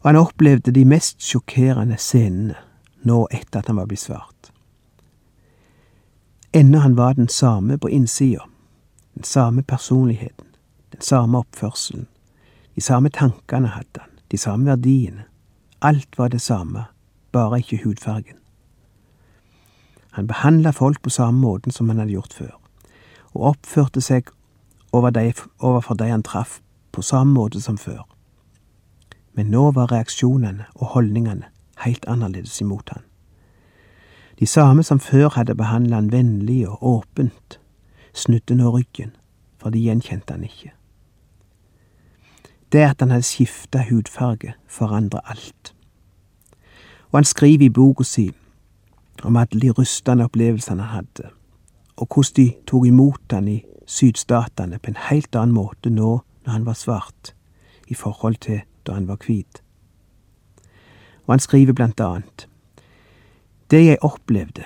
og 0.00 0.08
han 0.08 0.16
opplevde 0.16 0.72
de 0.72 0.84
mest 0.84 1.22
sjokkerende 1.22 1.98
scenene 1.98 2.54
nå 3.04 3.26
etter 3.30 3.60
at 3.60 3.68
han 3.68 3.76
var 3.76 3.88
blitt 3.90 4.04
svart. 4.04 4.50
Ennå 6.54 6.78
han 6.78 6.96
var 6.96 7.18
den 7.18 7.28
samme 7.28 7.78
på 7.78 7.90
innsida, 7.90 8.46
den 9.14 9.24
samme 9.24 9.62
personligheten, 9.62 10.46
den 10.92 11.00
samme 11.00 11.38
oppførselen, 11.38 12.06
de 12.74 12.80
samme 12.80 13.10
tankene 13.10 13.74
hadde 13.74 14.00
han, 14.00 14.13
de 14.34 14.38
samme 14.38 14.66
verdiene, 14.66 15.28
alt 15.80 16.18
var 16.18 16.28
det 16.28 16.40
samme, 16.40 16.84
bare 17.32 17.60
ikke 17.62 17.84
hudfargen. 17.84 18.40
Han 20.10 20.26
behandla 20.26 20.72
folk 20.72 21.02
på 21.02 21.10
samme 21.10 21.40
måten 21.40 21.70
som 21.70 21.88
han 21.88 21.98
hadde 22.02 22.16
gjort 22.16 22.34
før, 22.34 22.50
og 23.34 23.46
oppførte 23.52 24.02
seg 24.02 24.32
overfor 24.92 25.94
de 25.94 26.10
han 26.10 26.26
traff, 26.26 26.60
på 26.92 27.02
samme 27.02 27.34
måte 27.34 27.62
som 27.62 27.78
før. 27.78 28.02
Men 29.34 29.54
nå 29.54 29.70
var 29.74 29.92
reaksjonene 29.92 30.66
og 30.74 30.94
holdningene 30.94 31.50
helt 31.86 32.06
annerledes 32.10 32.60
imot 32.60 32.90
han. 32.90 33.02
De 34.38 34.46
samme 34.46 34.82
som 34.82 34.98
før 34.98 35.28
hadde 35.38 35.54
behandla 35.54 36.02
han 36.02 36.12
vennlig 36.12 36.64
og 36.68 36.82
åpent, 36.82 37.60
snudde 38.14 38.58
nå 38.58 38.70
ryggen, 38.74 39.14
for 39.58 39.70
de 39.70 39.78
gjenkjente 39.78 40.34
han 40.34 40.46
ikke. 40.46 40.74
Det 42.74 42.80
at 42.82 42.96
han 43.00 43.10
hadde 43.10 43.22
skifta 43.22 43.84
hudfarge, 43.90 44.54
forandra 44.66 45.20
alt. 45.30 45.74
Og 47.12 47.18
han 47.18 47.24
skriver 47.24 47.64
i 47.64 47.68
boka 47.68 48.02
si 48.02 48.32
om 49.22 49.36
alle 49.36 49.60
de 49.60 49.70
rystende 49.70 50.24
opplevelsene 50.24 50.82
han 50.82 50.90
hadde, 50.90 51.30
og 51.96 52.08
hvordan 52.14 52.32
de 52.36 52.52
tok 52.66 52.86
imot 52.86 53.30
han 53.30 53.48
i 53.48 53.62
sydstatene 53.86 54.78
på 54.82 54.90
en 54.90 54.98
helt 55.10 55.36
annen 55.36 55.54
måte 55.54 55.90
nå 55.90 56.16
når 56.44 56.52
han 56.52 56.66
var 56.66 56.74
svart, 56.74 57.34
i 57.88 57.94
forhold 57.94 58.36
til 58.42 58.60
da 58.86 58.98
han 58.98 59.06
var 59.08 59.22
hvit. 59.22 59.62
Og 61.26 61.32
han 61.32 61.38
skriver 61.38 61.72
blant 61.72 62.00
annet 62.00 62.48
Det 63.70 63.86
jeg 63.86 64.02
opplevde, 64.02 64.64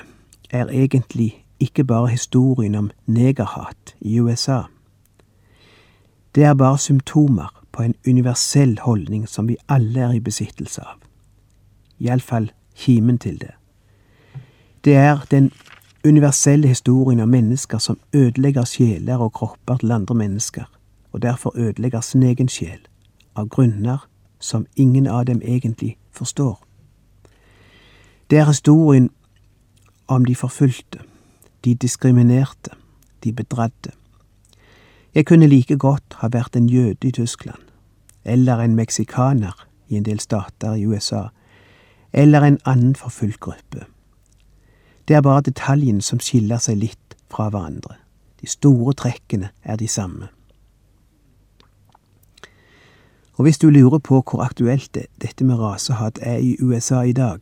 er 0.50 0.66
egentlig 0.68 1.44
ikke 1.60 1.84
bare 1.84 2.08
historien 2.08 2.74
om 2.74 2.90
negerhat 3.06 3.94
i 4.00 4.20
USA. 4.20 4.62
Det 6.34 6.44
er 6.44 6.54
bare 6.54 6.78
symptomer 6.78 7.57
på 7.78 7.82
en 7.82 7.94
universell 8.08 8.78
holdning 8.82 9.28
som 9.28 9.46
vi 9.48 9.54
alle 9.68 10.00
er 10.00 10.12
i 10.16 10.20
besittelse 10.20 10.82
av. 10.82 10.96
Iallfall 12.02 12.48
kimen 12.74 13.18
til 13.22 13.36
det. 13.38 13.52
Det 14.84 14.96
er 14.96 15.22
den 15.30 15.52
universelle 16.04 16.68
historien 16.68 17.20
om 17.20 17.28
mennesker 17.28 17.78
som 17.78 18.00
ødelegger 18.12 18.64
sjeler 18.64 19.22
og 19.22 19.32
kropper 19.32 19.76
til 19.76 19.92
andre 19.92 20.14
mennesker, 20.14 20.64
og 21.12 21.22
derfor 21.22 21.52
ødelegger 21.54 22.00
sin 22.00 22.22
egen 22.22 22.48
sjel, 22.48 22.80
av 23.36 23.46
grunner 23.48 24.08
som 24.40 24.66
ingen 24.76 25.06
av 25.06 25.24
dem 25.26 25.42
egentlig 25.44 25.96
forstår. 26.10 26.58
Det 28.30 28.38
er 28.38 28.50
historien 28.50 29.10
om 30.08 30.24
de 30.24 30.34
forfulgte, 30.34 30.98
de 31.64 31.74
diskriminerte, 31.74 32.70
de 33.24 33.32
bedradde. 33.32 33.94
Jeg 35.14 35.26
kunne 35.26 35.46
like 35.46 35.78
godt 35.78 36.18
ha 36.18 36.28
vært 36.32 36.56
en 36.56 36.68
jøde 36.68 37.08
i 37.08 37.10
Tyskland, 37.10 37.67
eller 38.24 38.60
en 38.60 38.76
meksikaner 38.76 39.66
i 39.88 39.96
en 39.96 40.04
del 40.04 40.20
stater 40.20 40.74
i 40.74 40.86
USA, 40.86 41.28
eller 42.12 42.42
en 42.42 42.58
annen 42.64 42.94
forfulgt 42.94 43.40
gruppe. 43.40 43.86
Det 45.08 45.16
er 45.16 45.22
bare 45.24 45.40
detaljene 45.40 46.02
som 46.02 46.20
skiller 46.20 46.60
seg 46.60 46.80
litt 46.82 47.16
fra 47.32 47.48
hverandre. 47.48 47.96
De 48.40 48.48
store 48.48 48.92
trekkene 48.94 49.50
er 49.62 49.76
de 49.76 49.88
samme. 49.88 50.28
Og 53.38 53.46
hvis 53.46 53.58
du 53.58 53.70
lurer 53.70 53.98
på 53.98 54.20
hvor 54.20 54.42
aktuelt 54.42 54.98
dette 55.22 55.44
med 55.44 55.58
rasehat 55.58 56.18
er 56.22 56.38
i 56.42 56.56
USA 56.60 57.02
i 57.02 57.12
dag, 57.12 57.38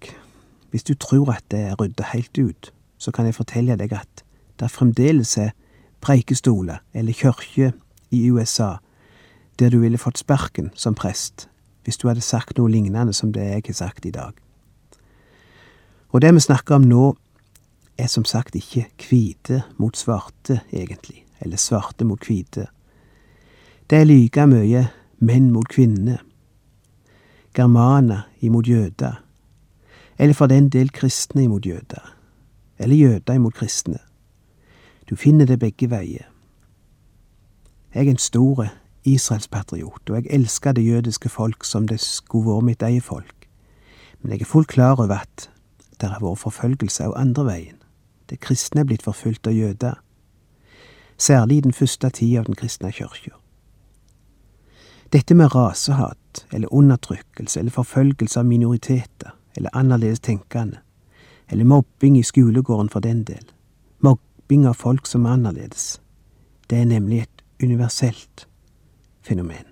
hvis 0.70 0.84
du 0.84 0.94
tror 0.94 1.32
at 1.32 1.44
det 1.50 1.60
er 1.60 1.76
rydda 1.80 2.04
helt 2.12 2.38
ut, 2.38 2.72
så 2.98 3.10
kan 3.12 3.24
jeg 3.24 3.34
fortelle 3.34 3.76
deg 3.76 3.92
at 3.92 4.24
det 4.60 4.70
fremdeles 4.70 5.36
er 5.38 5.54
preikestoler 6.00 6.82
eller 6.94 7.12
kirker 7.12 7.72
i 8.10 8.30
USA 8.30 8.76
der 9.58 9.70
du 9.70 9.78
ville 9.80 9.98
fått 9.98 10.18
sparken 10.18 10.70
som 10.74 10.94
prest 10.94 11.48
hvis 11.86 12.00
du 12.02 12.08
hadde 12.08 12.24
sagt 12.24 12.58
noe 12.58 12.70
lignende 12.70 13.14
som 13.14 13.30
det 13.32 13.44
jeg 13.46 13.62
har 13.68 13.76
sagt 13.78 14.06
i 14.06 14.10
dag. 14.10 14.34
Og 16.10 16.20
det 16.20 16.32
vi 16.34 16.40
snakker 16.42 16.74
om 16.74 16.86
nå, 16.88 17.12
er 17.96 18.08
som 18.10 18.24
sagt 18.24 18.56
ikke 18.58 18.88
hvite 19.06 19.62
mot 19.78 19.96
svarte, 19.96 20.60
egentlig, 20.72 21.24
eller 21.40 21.56
svarte 21.56 22.04
mot 22.04 22.20
hvite. 22.26 22.66
Det 23.86 24.00
er 24.00 24.08
like 24.08 24.46
mye 24.50 24.82
menn 25.22 25.52
mot 25.54 25.68
kvinner, 25.70 26.18
germaner 27.54 28.26
imot 28.40 28.66
jøder, 28.66 29.22
eller 30.18 30.34
for 30.34 30.50
den 30.50 30.68
del 30.68 30.90
kristne 30.90 31.46
imot 31.46 31.66
jøder, 31.66 32.02
eller 32.78 32.96
jøder 32.96 33.38
imot 33.38 33.54
kristne. 33.54 34.00
Du 35.08 35.16
finner 35.16 35.46
det 35.46 35.60
begge 35.62 35.88
veier. 35.90 36.26
Jeg 37.94 38.06
er 38.06 38.10
en 38.10 38.20
stor 38.20 38.66
israelspatriot, 39.06 40.10
og 40.10 40.16
jeg 40.16 40.26
elsker 40.30 40.72
det 40.72 40.86
jødiske 40.86 41.28
folk 41.28 41.64
som 41.64 41.86
det 41.88 42.00
skulle 42.00 42.50
vært 42.50 42.64
mitt 42.64 42.82
eget 42.82 43.04
folk, 43.04 43.48
men 44.20 44.32
jeg 44.32 44.40
er 44.40 44.50
fullt 44.50 44.68
klar 44.68 45.00
over 45.00 45.22
at 45.22 45.48
det 46.00 46.10
har 46.10 46.20
vært 46.20 46.42
forfølgelse 46.42 47.04
av 47.04 47.16
andre 47.16 47.44
veien. 47.46 47.76
Det 48.30 48.40
kristne 48.42 48.82
er 48.82 48.88
blitt 48.88 49.06
forfulgt 49.06 49.46
av 49.46 49.54
jøder, 49.54 50.00
særlig 51.18 51.56
i 51.56 51.66
den 51.68 51.72
første 51.72 52.10
tida 52.10 52.40
av 52.40 52.48
den 52.48 52.58
kristne 52.58 52.92
kirka. 52.92 53.36
Dette 55.12 55.34
med 55.34 55.54
rasehat, 55.54 56.46
eller 56.52 56.72
undertrykkelse, 56.74 57.60
eller 57.60 57.70
forfølgelse 57.70 58.40
av 58.40 58.46
minoriteter, 58.46 59.36
eller 59.56 59.70
annerledes 59.72 60.20
tenkende, 60.20 60.80
eller 61.48 61.64
mobbing 61.64 62.18
i 62.18 62.22
skolegården 62.26 62.90
for 62.90 63.00
den 63.00 63.22
del, 63.24 63.44
mobbing 64.02 64.66
av 64.66 64.74
folk 64.74 65.06
som 65.06 65.24
er 65.24 65.38
annerledes, 65.38 66.00
det 66.70 66.82
er 66.82 66.90
nemlig 66.90 67.22
et 67.22 67.44
universelt 67.62 68.48
fenomen. 69.26 69.66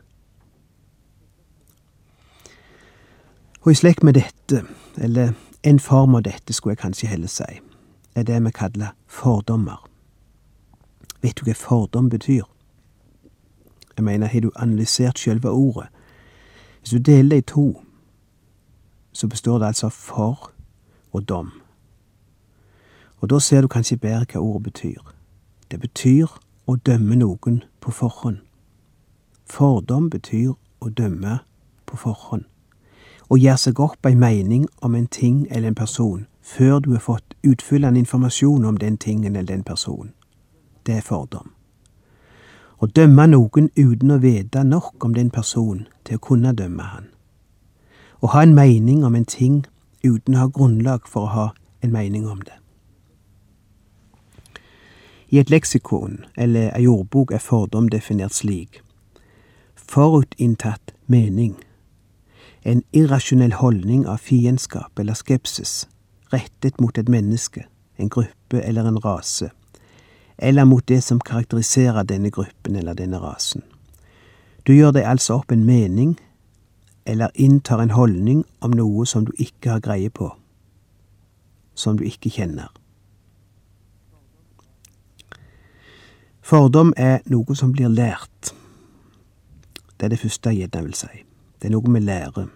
Og 3.65 3.71
i 3.73 3.75
slekt 3.75 4.03
med 4.03 4.15
dette, 4.19 4.65
eller 4.99 5.33
en 5.63 5.81
form 5.81 6.15
av 6.15 6.23
dette 6.27 6.53
skulle 6.53 6.75
jeg 6.75 6.83
kanskje 6.83 7.09
heller 7.09 7.31
si, 7.33 7.61
er 8.15 8.23
det 8.23 8.43
vi 8.45 8.51
kaller 8.51 8.93
fordommer. 9.07 9.81
Vet 11.23 11.41
du 11.41 11.47
hva 11.47 11.55
fordom 11.57 12.11
betyr? 12.13 12.45
Jeg 13.97 14.05
mener, 14.05 14.27
har 14.27 14.41
du 14.41 14.51
analysert 14.57 15.19
selve 15.19 15.51
ordet? 15.51 15.89
Hvis 16.81 16.91
du 16.91 16.99
deler 16.99 17.29
det 17.29 17.37
i 17.37 17.49
to, 17.55 17.81
så 19.13 19.29
består 19.29 19.59
det 19.59 19.67
altså 19.67 19.87
av 19.87 19.91
for 19.91 20.51
og 21.13 21.29
dom. 21.29 21.53
Og 23.25 23.31
da 23.31 23.39
ser 23.39 23.61
du 23.61 23.69
kanskje 23.69 23.97
bedre 23.97 24.27
hva 24.29 24.41
ordet 24.41 24.63
betyr. 24.63 25.01
Det 25.71 25.81
betyr 25.81 26.29
å 26.67 26.77
dømme 26.77 27.17
noen 27.17 27.63
på 27.81 27.91
forhånd. 27.91 28.44
Fordom 29.45 30.11
betyr 30.11 30.55
å 30.81 30.89
dømme 30.89 31.39
på 31.87 31.97
forhånd. 31.97 32.45
Å 33.29 33.37
gjøre 33.41 33.61
seg 33.61 33.81
opp 33.81 34.07
ei 34.07 34.15
mening 34.15 34.67
om 34.85 34.95
en 34.95 35.07
ting 35.07 35.47
eller 35.51 35.69
en 35.69 35.79
person 35.79 36.27
før 36.45 36.81
du 36.85 36.91
har 36.93 37.01
fått 37.01 37.35
utfyllende 37.43 37.99
informasjon 37.99 38.65
om 38.65 38.77
den 38.79 38.97
tingen 38.97 39.37
eller 39.37 39.49
den 39.49 39.65
personen. 39.65 40.13
Det 40.87 40.99
er 40.99 41.07
fordom. 41.07 41.51
Å 42.79 42.87
dømme 42.87 43.27
noen 43.31 43.71
uten 43.77 44.11
å 44.13 44.19
vite 44.21 44.65
nok 44.65 45.05
om 45.05 45.15
den 45.17 45.31
personen 45.33 45.87
til 46.05 46.19
å 46.19 46.25
kunne 46.29 46.53
dømme 46.53 46.85
han. 46.85 47.09
Å 48.21 48.33
ha 48.35 48.43
en 48.45 48.55
mening 48.55 49.05
om 49.05 49.15
en 49.17 49.25
ting 49.25 49.65
uten 50.05 50.37
å 50.37 50.45
ha 50.45 50.53
grunnlag 50.53 51.09
for 51.09 51.25
å 51.25 51.33
ha 51.33 51.47
en 51.81 51.93
mening 51.93 52.29
om 52.29 52.43
det. 52.45 52.59
I 55.33 55.41
et 55.41 55.51
leksikon 55.51 56.25
eller 56.37 56.71
ei 56.77 56.87
ordbok 56.87 57.33
er 57.33 57.41
fordom 57.41 57.89
definert 57.89 58.37
slik. 58.37 58.84
Forutinntatt 59.89 60.95
mening. 61.07 61.57
En 62.63 62.83
irrasjonell 62.93 63.53
holdning 63.53 64.07
av 64.09 64.23
fiendskap 64.25 64.99
eller 64.99 65.15
skepsis 65.15 65.85
rettet 66.33 66.81
mot 66.81 66.99
et 66.99 67.09
menneske, 67.09 67.67
en 67.97 68.09
gruppe 68.09 68.63
eller 68.65 68.89
en 68.89 68.99
rase 69.05 69.51
eller 70.39 70.65
mot 70.65 70.87
det 70.87 71.01
som 71.01 71.21
karakteriserer 71.21 72.03
denne 72.03 72.31
gruppen 72.31 72.77
eller 72.77 72.95
denne 72.95 73.19
rasen. 73.19 73.63
Du 74.67 74.73
gjør 74.73 74.95
deg 74.97 75.07
altså 75.07 75.39
opp 75.41 75.53
en 75.53 75.67
mening, 75.67 76.17
eller 77.07 77.31
inntar 77.35 77.83
en 77.83 77.95
holdning 77.95 78.45
om 78.65 78.73
noe 78.73 79.07
som 79.07 79.27
du 79.29 79.33
ikke 79.39 79.77
har 79.77 79.85
greie 79.85 80.11
på, 80.11 80.31
som 81.75 81.99
du 81.99 82.05
ikke 82.09 82.33
kjenner. 82.33 82.73
Fordom 86.45 86.93
er 86.97 87.21
noe 87.31 87.57
som 87.57 87.73
blir 87.73 87.89
lært. 87.89 88.53
Det 90.05 90.11
er 90.11 90.17
det 90.17 90.21
første 90.21 90.51
jeg 90.51 90.69
gjerne 90.69 90.85
vil 90.85 90.95
si. 90.95 91.23
Det 91.57 91.71
er 91.71 91.73
noe 91.73 91.93
vi 91.95 92.01
lærer. 92.05 92.49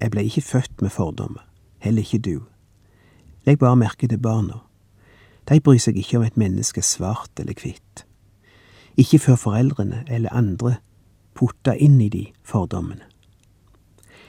Jeg 0.00 0.10
ble 0.12 0.24
ikke 0.28 0.42
født 0.44 0.82
med 0.84 0.90
fordommer, 0.92 1.46
heller 1.80 2.04
ikke 2.04 2.18
du. 2.18 2.42
Legg 3.46 3.58
bare 3.58 3.76
merke 3.76 4.08
til 4.08 4.20
barna. 4.20 4.58
De 5.48 5.56
bryr 5.60 5.80
seg 5.80 5.96
ikke 5.96 6.18
om 6.18 6.26
et 6.26 6.36
menneske 6.36 6.84
svart 6.84 7.40
eller 7.40 7.56
hvitt. 7.56 8.04
Ikke 9.00 9.18
før 9.18 9.40
foreldrene 9.40 10.02
eller 10.12 10.36
andre 10.36 10.74
putta 11.32 11.72
inn 11.72 11.96
i 12.04 12.12
de 12.12 12.26
fordommene. 12.44 13.08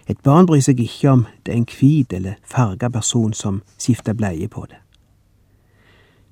Et 0.07 0.23
barn 0.23 0.47
bryr 0.47 0.63
seg 0.63 0.79
ikke 0.79 1.11
om 1.11 1.27
det 1.43 1.51
er 1.51 1.59
en 1.59 1.69
hvit 1.75 2.15
eller 2.15 2.39
farga 2.47 2.87
person 2.87 3.35
som 3.35 3.61
skifter 3.75 4.15
bleie 4.15 4.47
på 4.47 4.63
det. 4.71 4.79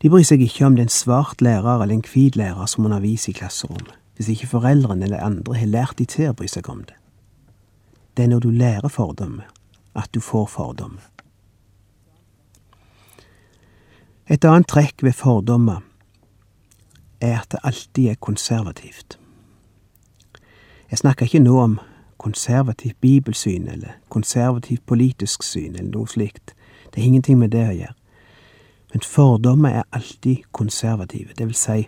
De 0.01 0.07
bryr 0.07 0.23
seg 0.23 0.39
ikke 0.39 0.71
om 0.71 0.79
det 0.79 0.87
er 0.87 0.93
en 0.93 0.99
svart 1.03 1.41
lærer 1.41 1.81
eller 1.83 1.99
en 1.99 2.11
hvit 2.13 2.39
lærer 2.39 2.65
som 2.65 2.87
underviser 2.87 3.35
i 3.35 3.39
klasserommet, 3.43 3.97
hvis 4.17 4.29
ikke 4.33 4.47
foreldrene 4.47 5.05
eller 5.05 5.23
andre 5.23 5.55
har 5.55 5.69
lært 5.69 5.99
de 5.99 6.05
til 6.09 6.31
å 6.31 6.37
bry 6.37 6.49
seg 6.49 6.69
om 6.69 6.81
det. 6.83 6.95
Det 8.17 8.25
er 8.25 8.31
når 8.31 8.39
du 8.47 8.49
lærer 8.49 8.89
fordommer, 8.89 9.45
at 9.95 10.09
du 10.13 10.19
får 10.19 10.47
fordommer. 10.49 11.03
Et 14.27 14.45
annet 14.45 14.67
trekk 14.67 15.03
ved 15.05 15.13
fordommer 15.15 15.85
er 17.21 17.39
at 17.39 17.51
det 17.51 17.61
alltid 17.63 18.09
er 18.09 18.19
konservativt. 18.19 19.19
Jeg 20.89 20.97
snakker 20.97 21.25
ikke 21.25 21.43
nå 21.43 21.59
om 21.61 21.79
konservativt 22.17 22.97
bibelsyn 23.01 23.67
eller 23.67 23.99
konservativt 24.09 24.85
politisk 24.85 25.43
syn 25.43 25.75
eller 25.75 25.91
noe 25.93 26.09
slikt. 26.09 26.55
Det 26.89 27.01
har 27.01 27.07
ingenting 27.07 27.39
med 27.39 27.53
det 27.53 27.65
å 27.67 27.75
gjøre. 27.77 27.95
Men 28.93 29.03
fordommer 29.03 29.69
er 29.69 29.89
alltid 29.91 30.47
konservative, 30.51 31.33
det 31.37 31.45
vil 31.45 31.55
si, 31.55 31.87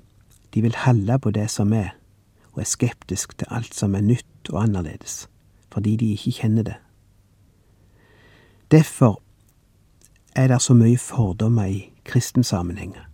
de 0.54 0.62
vil 0.62 0.76
holde 0.86 1.20
på 1.20 1.32
det 1.32 1.48
som 1.52 1.74
er, 1.74 1.96
og 2.60 2.64
er 2.64 2.68
skeptisk 2.68 3.38
til 3.38 3.48
alt 3.50 3.76
som 3.76 3.96
er 3.96 4.02
nytt 4.04 4.50
og 4.52 4.64
annerledes, 4.64 5.30
fordi 5.72 5.96
de 5.96 6.12
ikke 6.12 6.32
kjenner 6.32 6.64
det. 6.64 6.76
Derfor 8.72 9.22
er 10.36 10.48
det 10.48 10.62
så 10.62 10.74
mye 10.74 10.98
fordommer 10.98 11.66
i 11.66 11.94
kristensammenhenger. 12.04 13.08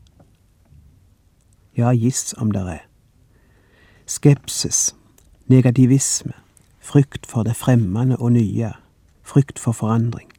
Ja, 1.78 1.92
giss 1.94 2.34
om 2.38 2.52
det 2.52 2.62
er. 2.62 2.80
Skepsis, 4.06 4.96
negativisme, 5.48 6.34
frykt 6.80 7.26
for 7.26 7.44
det 7.44 7.56
fremmede 7.56 8.18
og 8.18 8.32
nye, 8.32 8.72
frykt 9.24 9.60
for 9.60 9.72
forandring. 9.72 10.32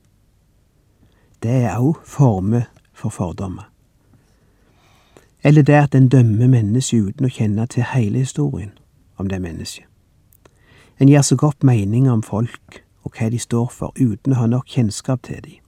Det 1.43 1.63
er 1.63 1.79
òg 1.79 2.03
former 2.05 2.67
for 2.93 3.09
fordommer. 3.09 3.71
Eller 5.45 5.63
det 5.63 5.75
at 5.75 5.95
en 5.95 6.09
dømmer 6.09 6.49
mennesket 6.49 7.03
uten 7.03 7.27
å 7.27 7.31
kjenne 7.31 7.67
til 7.67 7.87
hele 7.95 8.19
historien 8.19 8.75
om 9.17 9.29
det 9.29 9.43
mennesket. 9.43 9.85
En 11.01 11.09
gir 11.09 11.23
seg 11.23 11.43
opp 11.45 11.65
meninger 11.65 12.13
om 12.13 12.23
folk 12.25 12.83
og 13.07 13.15
hva 13.15 13.29
de 13.31 13.39
står 13.39 13.69
for, 13.71 13.95
uten 13.97 14.35
å 14.35 14.41
ha 14.41 14.49
nok 14.51 14.67
kjennskap 14.73 15.23
til 15.29 15.43
dem. 15.45 15.63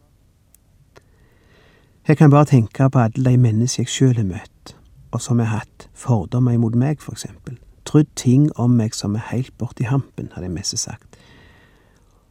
Jeg 2.09 2.17
kan 2.17 2.33
bare 2.33 2.49
tenke 2.49 2.89
på 2.89 2.99
alle 2.99 3.31
de 3.31 3.39
mennesker 3.39 3.85
jeg 3.85 3.93
sjøl 3.93 4.17
har 4.17 4.27
møtt, 4.27 4.75
og 5.13 5.21
som 5.21 5.39
har 5.39 5.53
hatt 5.53 5.89
fordommer 5.95 6.57
imot 6.57 6.75
meg, 6.75 7.03
for 7.05 7.15
eksempel. 7.15 7.59
Trodd 7.85 8.09
ting 8.17 8.49
om 8.57 8.75
meg 8.77 8.97
som 8.97 9.15
er 9.17 9.29
heilt 9.31 9.53
borti 9.61 9.87
hampen, 9.89 10.33
hadde 10.33 10.49
jeg 10.49 10.55
mest 10.57 10.79
sagt. 10.81 11.19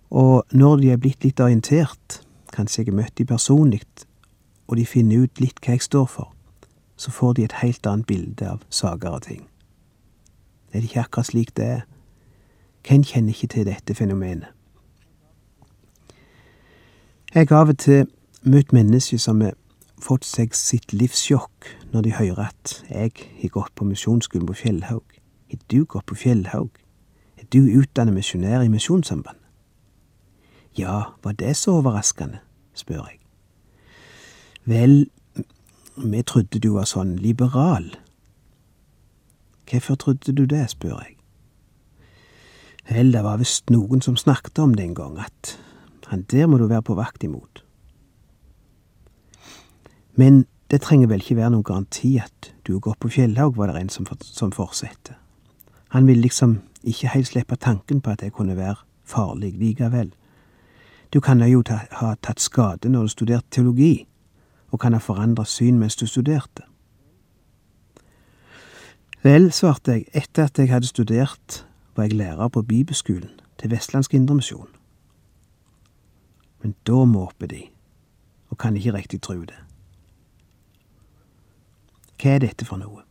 Og 0.09 0.43
når 0.51 0.81
de 0.81 0.91
er 0.91 1.01
blitt 1.01 1.23
litt 1.23 1.39
orientert, 1.39 2.21
kanskje 2.53 2.83
jeg 2.83 2.91
har 2.91 2.99
møtt 3.03 3.17
de 3.17 3.25
personlig, 3.25 3.83
og 4.67 4.77
de 4.77 4.85
finner 4.85 5.23
ut 5.23 5.39
litt 5.39 5.61
hva 5.63 5.77
jeg 5.77 5.85
står 5.85 6.09
for, 6.09 6.33
så 6.97 7.13
får 7.13 7.37
de 7.37 7.45
et 7.45 7.59
helt 7.61 7.87
annet 7.87 8.07
bilde 8.09 8.49
av 8.49 8.65
saker 8.69 9.19
og 9.19 9.23
ting. 9.29 9.45
Er 10.73 10.79
det 10.79 10.89
ikke 10.89 11.05
akkurat 11.05 11.25
slik 11.25 11.55
det 11.57 11.65
er? 11.65 11.81
Hvem 12.87 13.03
kjenner 13.03 13.29
ikke 13.33 13.47
til 13.47 13.65
dette 13.65 13.95
fenomenet? 13.95 14.47
Jeg 17.33 17.47
har 17.49 17.57
av 17.61 17.69
og 17.69 17.77
til 17.77 18.05
møtt 18.47 18.71
mennesker 18.73 19.19
som 19.19 19.41
har 19.43 19.57
fått 20.01 20.25
seg 20.25 20.55
sitt 20.55 20.93
livssjokk 20.93 21.67
når 21.91 22.05
de 22.05 22.13
hører 22.15 22.47
at 22.47 22.73
jeg 22.89 23.11
har 23.41 23.51
gått 23.53 23.75
på 23.75 23.85
misjonsskolen 23.85 24.47
på 24.47 24.55
Fjellhaug. 24.61 25.03
Har 25.51 25.59
du 25.71 25.83
gått 25.85 26.07
på 26.07 26.15
Fjellhaug? 26.15 26.69
Er 27.37 27.45
du 27.53 27.59
utdannet 27.79 28.15
misjonær 28.15 28.63
i 28.63 28.71
Misjonssambandet? 28.71 29.43
Ja, 30.77 31.13
var 31.23 31.31
det 31.31 31.55
så 31.57 31.79
overraskende, 31.79 32.39
spør 32.73 33.07
jeg. 33.09 33.19
Vel, 34.65 35.09
vi 35.97 36.21
trodde 36.21 36.59
du 36.61 36.73
var 36.75 36.85
sånn 36.85 37.15
liberal. 37.21 37.89
Hvorfor 39.71 39.95
trodde 39.95 40.33
du 40.33 40.45
det, 40.45 40.69
spør 40.69 40.99
jeg. 41.03 41.15
Vel, 42.89 43.11
det 43.13 43.23
var 43.23 43.37
visst 43.37 43.69
noen 43.69 44.01
som 44.01 44.15
snakket 44.15 44.59
om 44.63 44.73
det 44.73 44.85
en 44.85 44.95
gang, 44.95 45.17
at 45.19 45.57
han 46.07 46.21
der 46.31 46.47
må 46.47 46.57
du 46.57 46.67
være 46.67 46.85
på 46.87 46.95
vakt 46.95 47.23
imot. 47.23 47.63
Men 50.15 50.45
det 50.71 50.81
trenger 50.81 51.07
vel 51.07 51.21
ikke 51.21 51.35
være 51.35 51.51
noen 51.51 51.63
garanti 51.67 52.15
at 52.17 52.53
du 52.67 52.79
går 52.79 52.95
på 52.99 53.11
Fjellhaug, 53.11 53.57
var 53.57 53.71
det 53.71 53.81
en 53.81 53.89
som, 53.89 54.07
som 54.21 54.51
fortsatte. 54.51 55.15
Han 55.89 56.07
ville 56.07 56.21
liksom 56.21 56.61
ikke 56.83 57.11
helt 57.11 57.27
slippe 57.27 57.55
tanken 57.55 58.01
på 58.01 58.09
at 58.09 58.23
det 58.23 58.33
kunne 58.33 58.57
være 58.57 58.75
farlig 59.03 59.53
likevel. 59.53 60.13
Du 61.13 61.19
kan 61.19 61.43
jo 61.43 61.61
ta, 61.63 61.79
ha 61.91 62.15
tatt 62.21 62.39
skade 62.43 62.89
når 62.89 63.01
du 63.01 63.07
studerte 63.07 63.47
teologi, 63.51 64.07
og 64.71 64.79
kan 64.79 64.93
ha 64.93 64.99
forandret 64.99 65.47
syn 65.47 65.79
mens 65.79 65.95
du 65.95 66.05
studerte. 66.07 66.63
Vel, 69.27 69.49
svarte 69.51 69.91
jeg, 69.91 70.05
etter 70.15 70.45
at 70.47 70.59
jeg 70.59 70.69
hadde 70.71 70.87
studert, 70.87 71.65
var 71.95 72.05
jeg 72.07 72.13
lærer 72.15 72.47
på 72.47 72.61
bibelskolen 72.61 73.41
til 73.59 73.71
Vestlandsk 73.73 74.13
Indremisjon. 74.13 74.69
Men 76.61 76.75
da 76.87 77.03
måper 77.03 77.47
de, 77.51 77.65
og 78.49 78.57
kan 78.57 78.77
ikke 78.77 78.93
riktig 78.93 79.19
tro 79.21 79.35
det. 79.41 79.57
Hva 82.21 82.37
er 82.37 82.45
dette 82.45 82.69
for 82.69 82.79
noe? 82.79 83.03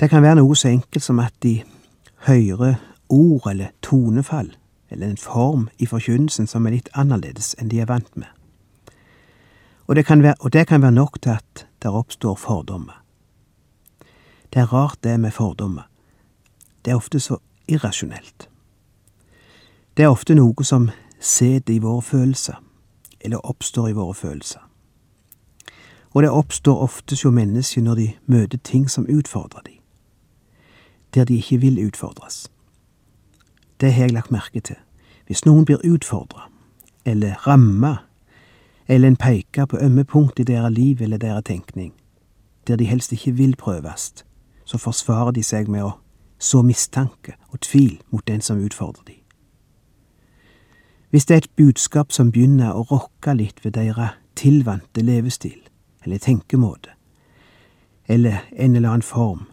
Det 0.00 0.10
kan 0.10 0.26
være 0.26 0.40
noe 0.40 0.58
så 0.58 0.72
enkelt 0.74 1.06
som 1.06 1.22
at 1.22 1.38
de 1.42 1.60
hører 2.26 2.82
ord 3.08 3.46
eller 3.54 3.70
tonefall, 3.86 4.50
eller 4.90 5.14
en 5.14 5.24
form 5.28 5.68
i 5.78 5.86
forkynnelsen 5.86 6.50
som 6.50 6.66
er 6.66 6.80
litt 6.80 6.90
annerledes 6.98 7.54
enn 7.60 7.70
de 7.70 7.84
er 7.86 7.92
vant 7.94 8.16
med. 8.18 8.34
Og 9.86 9.94
det 9.94 10.08
kan 10.10 10.26
være, 10.26 10.50
det 10.50 10.66
kan 10.66 10.82
være 10.82 10.98
nok 10.98 11.22
til 11.22 11.38
at 11.38 11.68
der 11.82 11.94
oppstår 11.94 12.34
fordommer. 12.34 13.05
Det 14.56 14.62
er 14.62 14.72
rart 14.72 14.96
det 15.04 15.18
med 15.20 15.36
fordommer. 15.36 15.84
Det 16.84 16.90
er 16.90 16.96
ofte 16.96 17.20
så 17.20 17.36
irrasjonelt. 17.68 18.48
Det 19.96 20.04
er 20.04 20.08
ofte 20.08 20.34
noe 20.34 20.64
som 20.64 20.88
sitter 21.20 21.76
i 21.76 21.82
våre 21.84 22.00
følelser, 22.02 22.56
eller 23.20 23.44
oppstår 23.44 23.90
i 23.92 23.98
våre 23.98 24.14
følelser 24.16 24.64
og 26.16 26.22
det 26.22 26.30
oppstår 26.30 26.78
ofte 26.80 27.12
hos 27.14 27.24
mennesker 27.24 27.82
når 27.82 27.94
de 27.94 28.12
møter 28.26 28.58
ting 28.58 28.90
som 28.90 29.06
utfordrer 29.08 29.60
dem, 29.66 29.74
der 31.14 31.24
de 31.24 31.36
ikke 31.36 31.60
vil 31.60 31.86
utfordres. 31.86 32.50
Det 33.80 33.92
har 33.92 34.02
jeg 34.02 34.12
lagt 34.12 34.30
merke 34.30 34.60
til. 34.60 34.76
Hvis 35.26 35.44
noen 35.44 35.64
blir 35.64 35.84
utfordra, 35.84 36.48
eller 37.04 37.34
ramma, 37.46 37.96
eller 38.88 39.08
en 39.08 39.16
peker 39.16 39.66
på 39.66 39.76
ømme 39.76 40.04
punkt 40.04 40.40
i 40.40 40.48
deres 40.48 40.72
liv 40.72 41.02
eller 41.02 41.18
deres 41.18 41.44
tenkning, 41.44 41.92
der 42.66 42.76
de 42.76 42.84
helst 42.84 43.12
ikke 43.12 43.32
vil 43.32 43.56
prøves, 43.56 44.24
så 44.66 44.78
forsvarer 44.78 45.30
de 45.30 45.42
seg 45.46 45.70
med 45.70 45.86
å 45.86 45.92
så 46.38 46.60
mistanke 46.62 47.36
og 47.48 47.62
tvil 47.64 48.00
mot 48.10 48.26
den 48.28 48.42
som 48.44 48.60
utfordrer 48.60 49.06
dem. 49.06 49.22
Hvis 51.10 51.24
det 51.24 51.34
er 51.34 51.38
et 51.38 51.56
budskap 51.56 52.12
som 52.12 52.32
begynner 52.32 52.74
å 52.74 52.82
rokke 52.90 53.32
litt 53.34 53.64
ved 53.64 53.72
deres 53.78 54.18
tilvante 54.36 55.00
levestil, 55.00 55.62
eller 56.04 56.18
tenkemåte, 56.18 56.90
eller 58.08 58.42
en 58.52 58.76
eller 58.76 58.88
annen 58.88 59.02
form, 59.02 59.46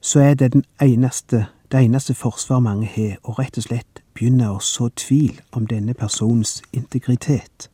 så 0.00 0.20
er 0.20 0.34
det 0.34 0.64
eneste, 0.80 1.46
det 1.72 1.84
eneste 1.84 2.14
forsvar 2.14 2.60
mange 2.60 2.86
har, 2.86 3.18
å 3.22 3.34
rett 3.38 3.58
og 3.58 3.66
slett 3.66 4.02
begynne 4.14 4.50
å 4.50 4.60
så 4.62 4.88
tvil 4.88 5.40
om 5.52 5.66
denne 5.66 5.94
personens 5.94 6.62
integritet, 6.72 7.70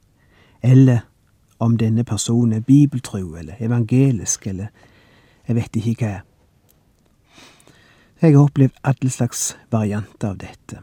eller 0.63 1.05
om 1.59 1.77
denne 1.79 2.05
personen 2.05 2.53
er 2.53 2.61
bibeltro 2.61 3.37
eller 3.37 3.55
evangelisk 3.61 4.47
eller 4.47 4.67
jeg 5.51 5.57
vet 5.57 5.77
ikke 5.81 6.07
hva. 6.07 6.19
Jeg 8.23 8.37
har 8.37 8.45
opplevd 8.45 8.77
alle 8.87 9.11
slags 9.11 9.57
varianter 9.73 10.29
av 10.29 10.37
dette. 10.39 10.79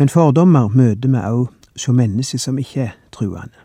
Men 0.00 0.08
fordommer 0.10 0.72
møter 0.74 1.12
vi 1.12 1.20
òg 1.20 1.44
hos 1.76 1.86
mennesker 1.92 2.42
som 2.42 2.58
ikke 2.58 2.80
er 2.88 2.96
truende. 3.14 3.62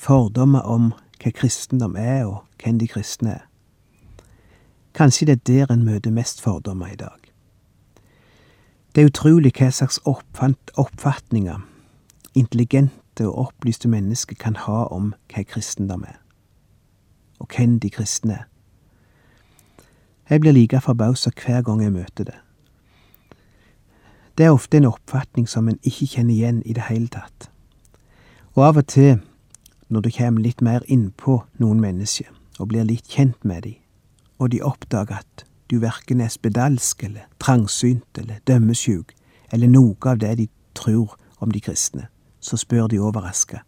Fordommer 0.00 0.64
om 0.64 0.92
hva 1.20 1.34
kristendom 1.34 1.96
er, 1.98 2.24
og 2.24 2.46
hvem 2.62 2.78
de 2.78 2.88
kristne 2.88 3.34
er. 3.36 3.44
Kanskje 4.94 5.26
det 5.26 5.36
er 5.40 5.44
der 5.66 5.74
en 5.74 5.84
møter 5.84 6.10
mest 6.10 6.40
fordommer 6.40 6.86
i 6.86 6.96
dag. 6.96 7.20
Det 8.94 9.02
er 9.02 9.12
utrolig 9.12 9.52
hva 9.58 9.68
slags 9.68 10.00
oppfatninger 10.06 11.60
intelligente 12.34 13.28
og 13.28 13.38
opplyste 13.38 13.88
mennesker 13.88 14.40
kan 14.40 14.56
ha 14.56 14.86
om 14.88 15.12
hva 15.28 15.44
kristendom 15.44 16.04
er, 16.08 16.21
og 17.42 17.50
hvem 17.50 17.80
de 17.80 17.90
kristne 17.90 18.32
er. 18.32 18.48
Jeg 20.30 20.40
blir 20.40 20.54
like 20.54 20.80
forbausa 20.80 21.30
hver 21.36 21.62
gang 21.62 21.82
jeg 21.82 21.92
møter 21.92 22.24
det. 22.24 22.38
Det 24.38 24.46
er 24.46 24.54
ofte 24.54 24.76
en 24.78 24.88
oppfatning 24.88 25.48
som 25.48 25.68
en 25.68 25.80
ikke 25.82 26.06
kjenner 26.14 26.34
igjen 26.34 26.62
i 26.64 26.72
det 26.72 26.86
hele 26.88 27.10
tatt. 27.12 27.50
Og 28.54 28.64
av 28.64 28.78
og 28.80 28.86
til, 28.86 29.18
når 29.88 30.00
du 30.00 30.10
kommer 30.16 30.40
litt 30.40 30.62
mer 30.62 30.86
innpå 30.88 31.42
noen 31.60 31.80
mennesker, 31.80 32.30
og 32.58 32.68
blir 32.68 32.86
litt 32.88 33.10
kjent 33.10 33.44
med 33.44 33.62
dem, 33.66 33.74
og 34.38 34.52
de 34.54 34.62
oppdager 34.62 35.18
at 35.18 35.44
du 35.70 35.78
verken 35.82 36.20
er 36.20 36.32
spedalsk 36.32 37.04
eller 37.04 37.28
trangsynt 37.40 38.18
eller 38.18 38.40
dømmesjuk 38.46 39.12
eller 39.52 39.68
noe 39.68 39.96
av 40.06 40.18
det 40.18 40.36
de 40.38 40.48
tror 40.74 41.16
om 41.40 41.52
de 41.52 41.60
kristne, 41.60 42.06
så 42.40 42.56
spør 42.56 42.88
de 42.88 43.00
overraska 43.00 43.62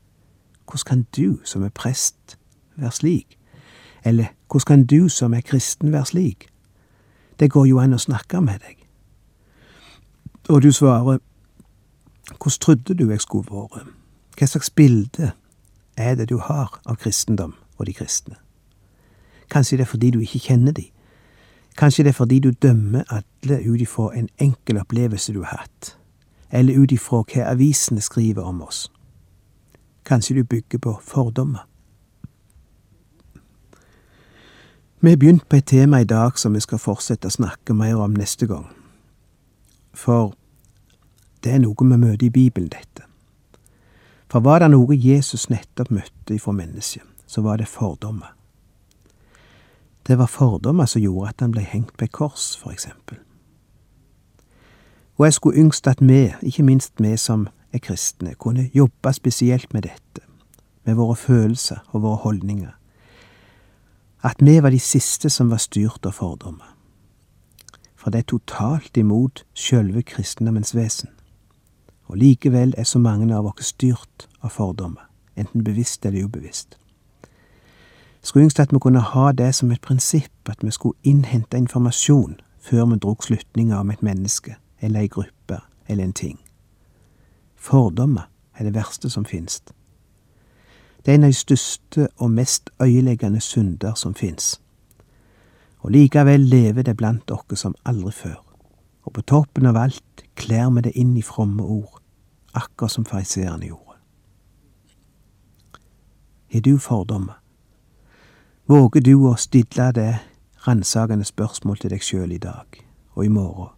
hvordan 0.64 0.84
kan 0.86 1.06
du 1.16 1.40
som 1.44 1.62
er 1.62 1.68
prest 1.68 2.38
være 2.76 2.92
slik? 2.92 3.38
Eller 4.04 4.26
hvordan 4.50 4.66
kan 4.66 4.86
du 4.86 5.08
som 5.08 5.34
er 5.34 5.40
kristen 5.40 5.92
være 5.92 6.06
slik? 6.06 6.48
Det 7.40 7.50
går 7.50 7.66
jo 7.66 7.78
an 7.78 7.94
å 7.94 7.98
snakke 7.98 8.40
med 8.40 8.60
deg. 8.60 8.76
Og 10.48 10.62
du 10.62 10.72
svarer 10.72 11.18
hvordan 12.30 12.60
trodde 12.60 12.94
du 12.94 13.10
jeg 13.10 13.20
skulle 13.20 13.48
vært? 13.50 13.88
Hva 14.38 14.46
slags 14.46 14.70
bilde 14.70 15.32
er 15.96 16.14
det 16.14 16.28
du 16.28 16.38
har 16.38 16.80
av 16.86 16.96
kristendom 16.96 17.54
og 17.78 17.86
de 17.86 17.92
kristne? 17.92 18.36
Kanskje 19.50 19.76
det 19.76 19.84
er 19.84 19.90
fordi 19.90 20.10
du 20.10 20.20
ikke 20.20 20.38
kjenner 20.38 20.72
de. 20.72 20.88
Kanskje 21.76 22.04
det 22.04 22.08
er 22.14 22.18
fordi 22.18 22.38
du 22.38 22.50
dømmer 22.50 23.04
alle 23.10 23.60
ut 23.66 23.80
ifra 23.80 24.10
en 24.16 24.28
enkel 24.38 24.78
opplevelse 24.78 25.32
du 25.32 25.42
har 25.42 25.64
hatt, 25.64 25.96
eller 26.50 26.78
ut 26.78 26.92
ifra 26.92 27.22
hva 27.22 27.50
avisene 27.50 28.00
skriver 28.00 28.42
om 28.42 28.62
oss. 28.62 28.90
Kanskje 30.04 30.34
du 30.34 30.44
bygger 30.44 30.78
på 30.78 30.98
fordommer. 31.02 31.66
Vi 35.04 35.10
har 35.10 35.16
begynt 35.16 35.48
på 35.48 35.56
et 35.56 35.66
tema 35.66 35.98
i 36.00 36.04
dag 36.04 36.38
som 36.38 36.54
vi 36.56 36.60
skal 36.64 36.80
fortsette 36.80 37.28
å 37.28 37.32
snakke 37.34 37.74
mer 37.76 37.98
om 38.00 38.14
neste 38.16 38.46
gang. 38.48 38.70
For 39.92 40.30
det 41.44 41.50
er 41.52 41.58
noe 41.60 41.76
vi 41.76 41.98
møter 42.00 42.24
i 42.24 42.30
Bibelen, 42.32 42.70
dette. 42.72 43.04
For 44.32 44.40
var 44.40 44.62
det 44.62 44.70
noe 44.72 44.96
Jesus 44.96 45.50
nettopp 45.50 45.90
møtte 45.92 46.32
ifra 46.32 46.54
mennesket, 46.56 47.02
så 47.26 47.44
var 47.44 47.60
det 47.60 47.68
fordommer. 47.68 48.30
Det 50.08 50.16
var 50.16 50.30
fordommer 50.32 50.88
som 50.88 51.04
gjorde 51.04 51.34
at 51.34 51.44
han 51.44 51.52
ble 51.52 51.66
hengt 51.68 51.92
på 51.98 52.06
et 52.08 52.12
kors, 52.16 52.54
for 52.56 52.72
eksempel. 52.72 53.18
Og 55.20 55.26
jeg 55.26 55.36
skulle 55.36 55.60
yngst 55.66 55.84
at 55.86 56.00
vi, 56.00 56.32
ikke 56.40 56.64
minst 56.64 56.96
vi 56.96 57.12
som 57.20 57.44
er 57.76 57.84
kristne, 57.84 58.32
kunne 58.40 58.70
jobbe 58.72 59.12
spesielt 59.12 59.68
med 59.76 59.84
dette, 59.84 60.24
med 60.88 60.96
våre 60.96 61.16
følelser 61.16 61.84
og 61.92 62.06
våre 62.08 62.22
holdninger. 62.24 62.72
At 64.24 64.36
vi 64.38 64.62
var 64.62 64.70
de 64.70 64.80
siste 64.80 65.30
som 65.30 65.50
var 65.50 65.60
styrt 65.60 66.06
av 66.06 66.16
fordommer. 66.16 66.70
For 67.94 68.10
det 68.10 68.22
er 68.22 68.30
totalt 68.32 68.96
imot 68.96 69.42
sjølve 69.52 70.02
kristendommens 70.02 70.72
vesen. 70.76 71.10
Og 72.08 72.16
likevel 72.16 72.72
er 72.78 72.88
så 72.88 72.98
mange 72.98 73.28
av 73.36 73.46
oss 73.50 73.74
styrt 73.74 74.26
av 74.40 74.56
fordommer, 74.56 75.04
enten 75.36 75.64
bevisst 75.64 76.06
eller 76.06 76.24
ubevisst. 76.24 76.78
Skulle 78.24 78.48
ønske 78.48 78.64
at 78.64 78.72
vi 78.72 78.80
kunne 78.80 79.04
ha 79.04 79.32
det 79.32 79.54
som 79.54 79.72
et 79.72 79.84
prinsipp, 79.84 80.48
at 80.48 80.64
vi 80.64 80.72
skulle 80.72 80.96
innhente 81.04 81.60
informasjon 81.60 82.38
før 82.64 82.86
vi 82.86 82.98
drog 82.98 83.24
slutninger 83.24 83.76
om 83.76 83.90
et 83.90 84.02
menneske, 84.02 84.56
eller 84.80 85.04
ei 85.04 85.08
gruppe, 85.08 85.60
eller 85.88 86.04
en 86.04 86.16
ting. 86.16 86.38
Fordommer 87.56 88.30
er 88.56 88.64
det 88.64 88.74
verste 88.74 89.10
som 89.10 89.24
finnes. 89.28 89.60
Det 91.04 91.12
er 91.12 91.14
en 91.14 91.24
av 91.24 91.28
de 91.28 91.36
største 91.36 92.08
og 92.16 92.30
mest 92.30 92.70
øyeleggende 92.82 93.40
synder 93.40 93.94
som 93.94 94.14
finnes. 94.14 94.60
Og 95.78 95.90
likevel 95.90 96.40
lever 96.40 96.82
det 96.82 96.96
blant 96.96 97.30
oss 97.30 97.60
som 97.60 97.74
aldri 97.84 98.12
før. 98.12 98.40
Og 99.04 99.12
på 99.12 99.22
toppen 99.22 99.66
av 99.66 99.76
alt 99.76 100.24
kler 100.34 100.70
vi 100.70 100.80
det 100.80 100.94
inn 100.96 101.16
i 101.16 101.22
fromme 101.22 101.62
ord, 101.62 102.00
akkurat 102.54 102.90
som 102.90 103.04
fariseerne 103.04 103.66
gjorde. 103.66 103.98
Har 106.52 106.60
du 106.60 106.78
fordommer? 106.78 107.40
Våger 108.66 109.00
du 109.00 109.26
å 109.28 109.36
stille 109.36 109.92
det 109.92 110.18
ransakende 110.66 111.24
spørsmål 111.24 111.76
til 111.82 111.90
deg 111.92 112.02
sjøl 112.02 112.32
i 112.32 112.38
dag 112.38 112.84
og 113.14 113.24
i 113.24 113.28
morgen? 113.28 113.74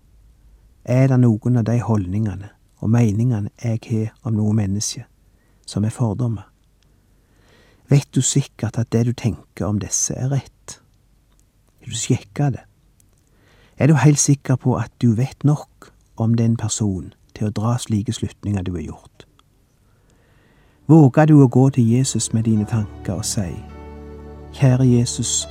Er 0.84 1.08
det 1.08 1.18
noen 1.18 1.58
av 1.58 1.64
de 1.66 1.80
holdningene 1.82 2.52
og 2.78 2.90
meningene 2.90 3.50
jeg 3.58 3.80
har 3.90 4.12
om 4.22 4.36
noe 4.38 4.54
menneske, 4.54 5.08
som 5.66 5.84
er 5.84 5.90
fordommer? 5.90 6.46
Vet 7.88 8.08
du 8.14 8.20
sikkert 8.20 8.78
at 8.78 8.92
det 8.92 9.06
du 9.06 9.12
tenker 9.12 9.66
om 9.66 9.78
disse, 9.78 10.14
er 10.14 10.32
rett? 10.32 10.80
Har 11.80 11.86
du 11.86 11.94
sjekka 11.94 12.50
det? 12.50 12.64
Er 13.78 13.86
du 13.86 13.94
helt 13.94 14.18
sikker 14.18 14.56
på 14.56 14.74
at 14.76 14.90
du 15.02 15.12
vet 15.14 15.44
nok 15.44 15.92
om 16.16 16.34
den 16.34 16.56
personen 16.56 17.12
til 17.34 17.46
å 17.46 17.54
dra 17.54 17.76
slike 17.78 18.12
slutninger 18.12 18.62
du 18.62 18.72
har 18.74 18.86
gjort? 18.88 19.26
Våger 20.86 21.26
du 21.26 21.36
å 21.42 21.48
gå 21.48 21.68
til 21.70 21.86
Jesus 21.90 22.32
med 22.32 22.46
dine 22.46 22.64
tanker 22.66 23.20
og 23.20 23.24
si, 23.26 23.52
Kjære 24.56 24.86
Jesus, 24.88 25.46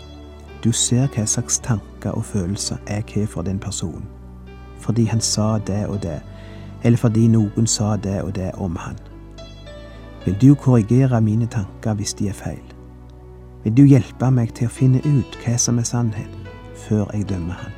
du 0.64 0.72
ser 0.72 1.08
hva 1.14 1.26
slags 1.30 1.60
tanker 1.60 2.16
og 2.18 2.26
følelser 2.26 2.78
jeg 2.88 3.04
har 3.14 3.28
for 3.30 3.46
den 3.46 3.60
personen, 3.60 4.08
fordi 4.82 5.06
han 5.06 5.22
sa 5.22 5.58
det 5.60 5.86
og 5.88 6.02
det, 6.04 6.22
eller 6.84 6.98
fordi 6.98 7.28
noen 7.28 7.68
sa 7.68 7.96
det 7.96 8.22
og 8.24 8.36
det 8.36 8.52
om 8.58 8.76
han. 8.76 8.98
Vil 10.26 10.38
du 10.42 10.56
korrigere 10.56 11.22
mine 11.22 11.46
tanker 11.46 11.94
hvis 11.94 12.16
de 12.18 12.30
er 12.30 12.34
feil? 12.34 12.64
Vil 13.64 13.76
du 13.78 13.84
hjelpe 13.86 14.32
meg 14.34 14.56
til 14.58 14.66
å 14.66 14.74
finne 14.74 15.02
ut 15.06 15.38
hva 15.44 15.54
som 15.62 15.78
er 15.78 15.86
sannheten, 15.86 16.48
før 16.88 17.06
jeg 17.14 17.28
dømmer 17.30 17.60
han? 17.60 17.76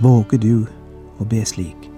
Våger 0.00 0.40
du 0.40 0.64
å 1.20 1.28
be 1.28 1.44
slik? 1.44 1.90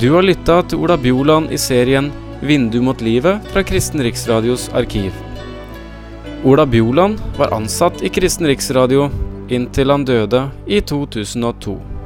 Du 0.00 0.08
har 0.16 0.24
lytta 0.24 0.62
til 0.66 0.82
Ola 0.82 0.96
Bjoland 0.98 1.52
i 1.54 1.58
serien 1.58 2.10
'Vindu 2.42 2.80
mot 2.82 3.02
livet' 3.02 3.44
fra 3.52 3.62
Kristen 3.62 4.02
Riksradios 4.02 4.70
arkiv. 4.74 5.12
Ola 6.44 6.66
Bjoland 6.66 7.20
var 7.38 7.52
ansatt 7.52 8.02
i 8.02 8.08
Kristen 8.08 8.46
Riksradio 8.46 9.10
inntil 9.48 9.90
han 9.90 10.04
døde 10.04 10.46
i 10.66 10.80
2002. 10.80 11.99